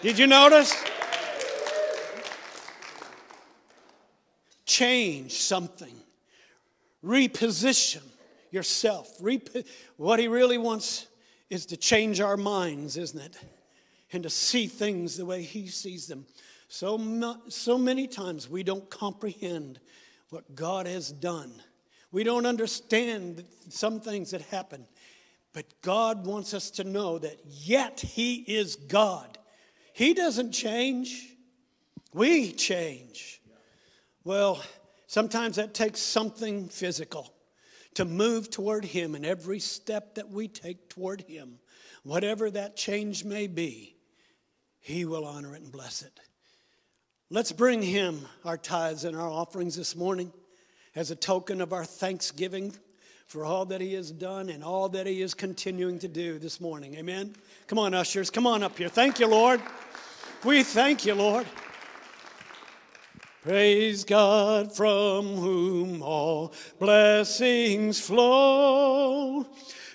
Did 0.00 0.16
you 0.16 0.28
notice? 0.28 0.72
Change 4.64 5.32
something, 5.32 5.94
reposition 7.04 8.02
yourself. 8.52 9.10
Rep- 9.20 9.48
what 9.96 10.20
he 10.20 10.28
really 10.28 10.58
wants 10.58 11.08
is 11.50 11.66
to 11.66 11.76
change 11.76 12.20
our 12.20 12.36
minds, 12.36 12.96
isn't 12.96 13.20
it? 13.20 13.36
And 14.12 14.22
to 14.22 14.30
see 14.30 14.68
things 14.68 15.16
the 15.16 15.26
way 15.26 15.42
he 15.42 15.66
sees 15.66 16.06
them. 16.06 16.26
So, 16.68 17.36
so 17.48 17.76
many 17.76 18.06
times 18.06 18.48
we 18.48 18.62
don't 18.62 18.88
comprehend 18.88 19.80
what 20.30 20.54
God 20.54 20.86
has 20.86 21.10
done. 21.10 21.52
We 22.12 22.22
don't 22.24 22.46
understand 22.46 23.44
some 23.68 24.00
things 24.00 24.30
that 24.30 24.42
happen. 24.42 24.86
But 25.52 25.80
God 25.82 26.26
wants 26.26 26.54
us 26.54 26.70
to 26.72 26.84
know 26.84 27.18
that 27.18 27.40
yet 27.44 28.00
He 28.00 28.36
is 28.36 28.76
God. 28.76 29.38
He 29.92 30.14
doesn't 30.14 30.52
change, 30.52 31.34
we 32.12 32.52
change. 32.52 33.40
Well, 34.24 34.62
sometimes 35.06 35.56
that 35.56 35.74
takes 35.74 36.00
something 36.00 36.68
physical 36.68 37.32
to 37.94 38.04
move 38.04 38.50
toward 38.50 38.84
Him, 38.84 39.14
and 39.14 39.26
every 39.26 39.58
step 39.58 40.14
that 40.14 40.30
we 40.30 40.46
take 40.48 40.88
toward 40.88 41.22
Him, 41.22 41.58
whatever 42.04 42.50
that 42.50 42.76
change 42.76 43.24
may 43.24 43.46
be, 43.46 43.96
He 44.78 45.04
will 45.04 45.24
honor 45.24 45.54
it 45.54 45.62
and 45.62 45.72
bless 45.72 46.02
it. 46.02 46.20
Let's 47.30 47.52
bring 47.52 47.82
Him 47.82 48.20
our 48.44 48.56
tithes 48.56 49.04
and 49.04 49.16
our 49.16 49.28
offerings 49.28 49.76
this 49.76 49.96
morning 49.96 50.32
as 50.94 51.10
a 51.10 51.16
token 51.16 51.60
of 51.60 51.72
our 51.72 51.84
thanksgiving 51.84 52.74
for 53.28 53.44
all 53.44 53.64
that 53.66 53.80
He 53.82 53.92
has 53.94 54.10
done 54.10 54.48
and 54.48 54.64
all 54.64 54.88
that 54.88 55.06
He 55.06 55.20
is 55.20 55.34
continuing 55.34 55.98
to 55.98 56.08
do 56.08 56.38
this 56.38 56.62
morning. 56.62 56.94
Amen. 56.94 57.34
Come 57.66 57.78
on, 57.78 57.92
ushers, 57.92 58.30
come 58.30 58.46
on 58.46 58.62
up 58.62 58.78
here. 58.78 58.88
Thank 58.88 59.20
you, 59.20 59.26
Lord. 59.26 59.60
We 60.44 60.62
thank 60.62 61.04
you, 61.04 61.14
Lord. 61.14 61.46
Praise 63.42 64.04
God 64.04 64.74
from 64.74 65.26
whom 65.36 66.02
all 66.02 66.54
blessings 66.78 68.00
flow. 68.00 69.46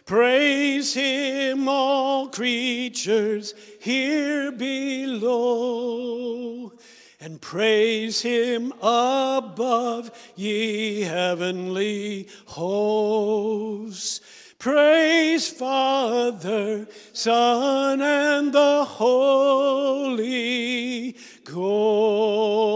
Praise 0.06 0.94
Him, 0.94 1.68
all 1.68 2.28
creatures 2.28 3.56
here 3.80 4.52
below 4.52 5.94
and 7.24 7.40
praise 7.40 8.22
him 8.22 8.74
above, 8.82 10.12
ye 10.36 11.00
heavenly 11.04 12.28
hosts. 12.48 14.20
Praise 14.60 15.50
Father, 15.50 16.86
Son, 17.14 18.02
and 18.02 18.52
the 18.52 18.84
Holy 18.84 20.18
Ghost. 21.46 22.74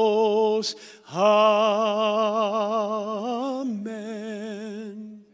Amen. 1.13 1.65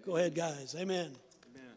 Go 0.04 0.18
ahead, 0.18 0.34
guys. 0.34 0.74
Amen. 0.76 1.12
Amen. 1.52 1.76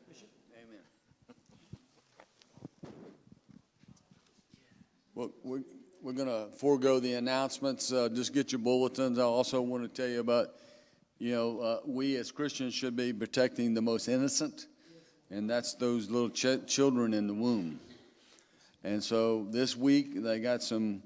Well, 5.15 5.33
we 5.43 5.61
we're 6.07 6.13
going 6.13 6.29
to 6.29 6.47
forego 6.57 7.01
the 7.01 7.15
announcements. 7.15 7.93
Uh, 7.93 8.09
just 8.09 8.33
get 8.33 8.53
your 8.53 8.61
bulletins. 8.61 9.19
I 9.19 9.23
also 9.23 9.61
want 9.61 9.83
to 9.83 9.89
tell 9.89 10.09
you 10.09 10.21
about, 10.21 10.51
you 11.19 11.35
know, 11.35 11.59
uh, 11.59 11.81
we 11.85 12.15
as 12.15 12.31
Christians 12.31 12.75
should 12.75 12.95
be 12.95 13.13
protecting 13.13 13.75
the 13.75 13.83
most 13.83 14.07
innocent, 14.07 14.69
and 15.31 15.51
that's 15.51 15.75
those 15.75 16.09
little 16.09 16.31
ch- 16.31 16.65
children 16.69 17.13
in 17.13 17.27
the 17.27 17.35
womb. 17.35 17.81
And 18.85 19.03
so 19.03 19.49
this 19.51 19.77
week 19.77 20.23
they 20.23 20.39
got 20.39 20.63
some 20.63 21.03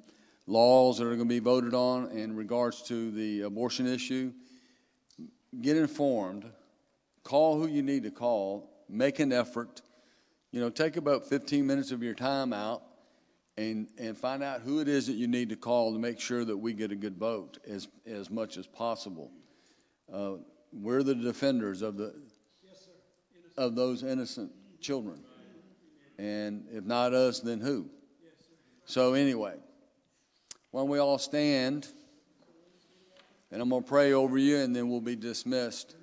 laws 0.47 0.99
that 0.99 1.05
are 1.05 1.17
going 1.17 1.21
to 1.21 1.25
be 1.25 1.39
voted 1.39 1.73
on 1.73 2.11
in 2.11 2.37
regards 2.37 2.83
to 2.89 3.11
the 3.11 3.41
abortion 3.41 3.87
issue. 3.87 4.35
Get 5.63 5.79
informed. 5.79 6.45
Call 7.25 7.59
who 7.59 7.69
you 7.69 7.81
need 7.81 8.03
to 8.03 8.11
call. 8.11 8.69
Make 8.87 9.19
an 9.19 9.33
effort. 9.33 9.81
You 10.53 10.61
know, 10.61 10.69
take 10.69 10.99
about 10.99 11.25
15 11.27 11.67
minutes 11.67 11.91
of 11.91 12.03
your 12.03 12.13
time 12.13 12.53
out 12.53 12.83
and, 13.61 13.89
and 13.99 14.17
find 14.17 14.43
out 14.43 14.63
who 14.63 14.81
it 14.81 14.89
is 14.89 15.07
that 15.07 15.15
you 15.15 15.29
need 15.29 15.51
to 15.51 15.57
call 15.57 15.93
to 15.93 15.99
make 15.99 16.19
sure 16.19 16.45
that 16.47 16.57
we 16.57 16.73
get 16.73 16.93
a 16.93 16.97
good 16.97 17.19
vote 17.19 17.59
as, 17.69 17.89
as 18.07 18.31
much 18.31 18.57
as 18.57 18.67
possible. 18.67 19.31
Uh, 20.13 20.37
we're 20.73 21.03
the 21.03 21.15
defenders 21.15 21.83
of, 21.83 21.99
the, 21.99 22.15
of 23.59 23.75
those 23.75 24.03
innocent 24.03 24.51
children. 24.81 25.21
And 26.19 26.65
if 26.73 26.85
not 26.85 27.13
us, 27.13 27.41
then 27.41 27.61
who? 27.61 27.91
So, 28.87 29.13
anyway, 29.13 29.55
why 30.71 30.81
don't 30.81 30.89
we 30.89 30.99
all 30.99 31.19
stand? 31.19 31.87
And 33.51 33.61
I'm 33.61 33.69
going 33.69 33.83
to 33.83 33.89
pray 33.89 34.15
over 34.15 34.39
you, 34.39 34.57
and 34.57 34.75
then 34.75 34.89
we'll 34.89 35.01
be 35.01 35.17
dismissed. 35.17 35.97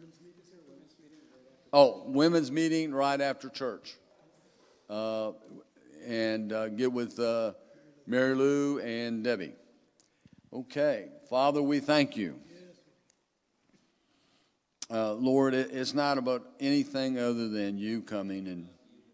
Oh, 1.74 2.04
women's 2.06 2.52
meeting 2.52 2.94
right 2.94 3.20
after 3.20 3.50
church. 3.50 3.96
Uh, 4.90 5.32
and 6.08 6.54
uh, 6.54 6.70
get 6.70 6.92
with 6.92 7.20
uh, 7.20 7.54
Mary 8.06 8.34
Lou 8.34 8.80
and 8.80 9.24
Debbie. 9.24 9.54
Okay, 10.54 11.10
Father, 11.30 11.62
we 11.62 11.80
thank 11.80 12.16
you. 12.16 12.40
Uh, 14.90 15.12
Lord, 15.14 15.54
it, 15.54 15.72
it's 15.74 15.94
not 15.94 16.18
about 16.18 16.48
anything 16.62 17.20
other 17.20 17.50
than 17.50 17.78
you 17.78 18.02
coming 18.02 18.48
and, 18.48 18.70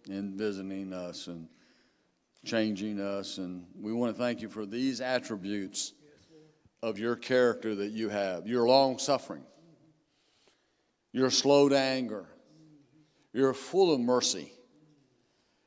and 0.08 0.36
visiting 0.36 0.94
us 0.94 1.26
and 1.26 1.48
changing 2.46 3.02
us. 3.02 3.40
And 3.40 3.66
we 3.82 3.92
want 3.92 4.16
to 4.16 4.22
thank 4.22 4.42
you 4.42 4.50
for 4.50 4.68
these 4.68 5.02
attributes 5.02 5.94
of 6.84 7.00
your 7.00 7.16
character 7.16 7.74
that 7.74 7.90
you 7.90 8.10
have. 8.10 8.46
You're 8.46 8.68
long 8.68 9.00
suffering, 9.00 9.44
you're 11.12 11.32
slow 11.32 11.70
to 11.70 11.78
anger, 11.78 12.28
you're 13.34 13.56
full 13.56 13.92
of 13.92 14.00
mercy. 14.00 14.52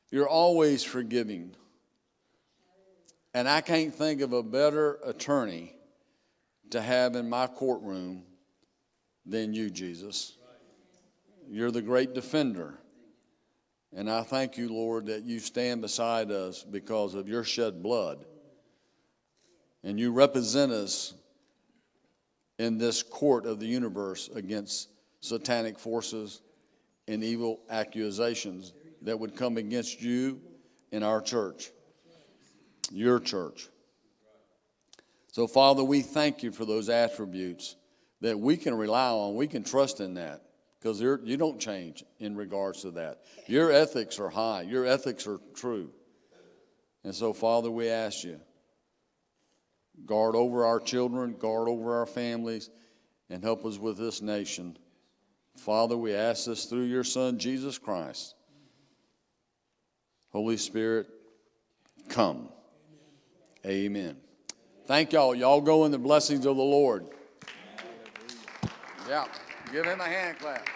You're 0.09 0.29
always 0.29 0.83
forgiving. 0.83 1.55
And 3.33 3.47
I 3.47 3.61
can't 3.61 3.93
think 3.93 4.21
of 4.21 4.33
a 4.33 4.41
better 4.41 4.99
attorney 5.03 5.75
to 6.71 6.81
have 6.81 7.15
in 7.15 7.29
my 7.29 7.47
courtroom 7.47 8.23
than 9.25 9.53
you, 9.53 9.69
Jesus. 9.69 10.37
You're 11.49 11.71
the 11.71 11.81
great 11.81 12.13
defender. 12.13 12.79
And 13.95 14.09
I 14.09 14.23
thank 14.23 14.57
you, 14.57 14.69
Lord, 14.69 15.07
that 15.07 15.23
you 15.23 15.39
stand 15.39 15.81
beside 15.81 16.31
us 16.31 16.63
because 16.63 17.13
of 17.13 17.27
your 17.27 17.43
shed 17.43 17.81
blood. 17.81 18.25
And 19.83 19.99
you 19.99 20.11
represent 20.11 20.71
us 20.71 21.13
in 22.59 22.77
this 22.77 23.03
court 23.03 23.45
of 23.45 23.59
the 23.59 23.67
universe 23.67 24.29
against 24.33 24.89
satanic 25.19 25.79
forces 25.79 26.41
and 27.07 27.23
evil 27.23 27.61
accusations 27.69 28.73
that 29.03 29.19
would 29.19 29.35
come 29.35 29.57
against 29.57 30.01
you 30.01 30.41
in 30.91 31.03
our 31.03 31.21
church, 31.21 31.71
your 32.91 33.19
church. 33.19 33.67
So, 35.31 35.47
Father, 35.47 35.83
we 35.83 36.01
thank 36.01 36.41
you 36.41 36.51
for 36.51 36.65
those 36.65 36.89
attributes 36.89 37.75
that 38.21 38.39
we 38.39 38.57
can 38.57 38.73
rely 38.73 39.09
on. 39.09 39.35
We 39.35 39.47
can 39.47 39.63
trust 39.63 39.99
in 39.99 40.15
that 40.15 40.41
because 40.79 40.99
you 40.99 41.37
don't 41.37 41.59
change 41.59 42.03
in 42.19 42.35
regards 42.35 42.81
to 42.81 42.91
that. 42.91 43.21
Your 43.45 43.71
ethics 43.71 44.19
are 44.19 44.29
high, 44.29 44.63
your 44.63 44.85
ethics 44.85 45.27
are 45.27 45.39
true. 45.53 45.91
And 47.03 47.13
so, 47.13 47.33
Father, 47.33 47.69
we 47.69 47.89
ask 47.89 48.23
you 48.23 48.39
guard 50.05 50.35
over 50.35 50.65
our 50.65 50.79
children, 50.79 51.33
guard 51.33 51.67
over 51.67 51.97
our 51.97 52.05
families, 52.05 52.69
and 53.29 53.43
help 53.43 53.65
us 53.65 53.77
with 53.77 53.97
this 53.97 54.21
nation. 54.21 54.77
Father, 55.55 55.97
we 55.97 56.13
ask 56.13 56.45
this 56.45 56.65
through 56.65 56.83
your 56.83 57.03
Son, 57.03 57.39
Jesus 57.39 57.77
Christ. 57.77 58.35
Holy 60.37 60.57
Spirit, 60.57 61.07
come. 62.09 62.49
Amen. 63.65 64.15
Thank 64.85 65.11
y'all. 65.11 65.33
Y'all 65.33 65.61
go 65.61 65.85
in 65.85 65.91
the 65.91 65.97
blessings 65.97 66.45
of 66.45 66.57
the 66.57 66.63
Lord. 66.63 67.07
Yeah. 69.09 69.25
Give 69.71 69.83
him 69.83 69.99
a 69.99 70.03
hand 70.03 70.37
clap. 70.37 70.67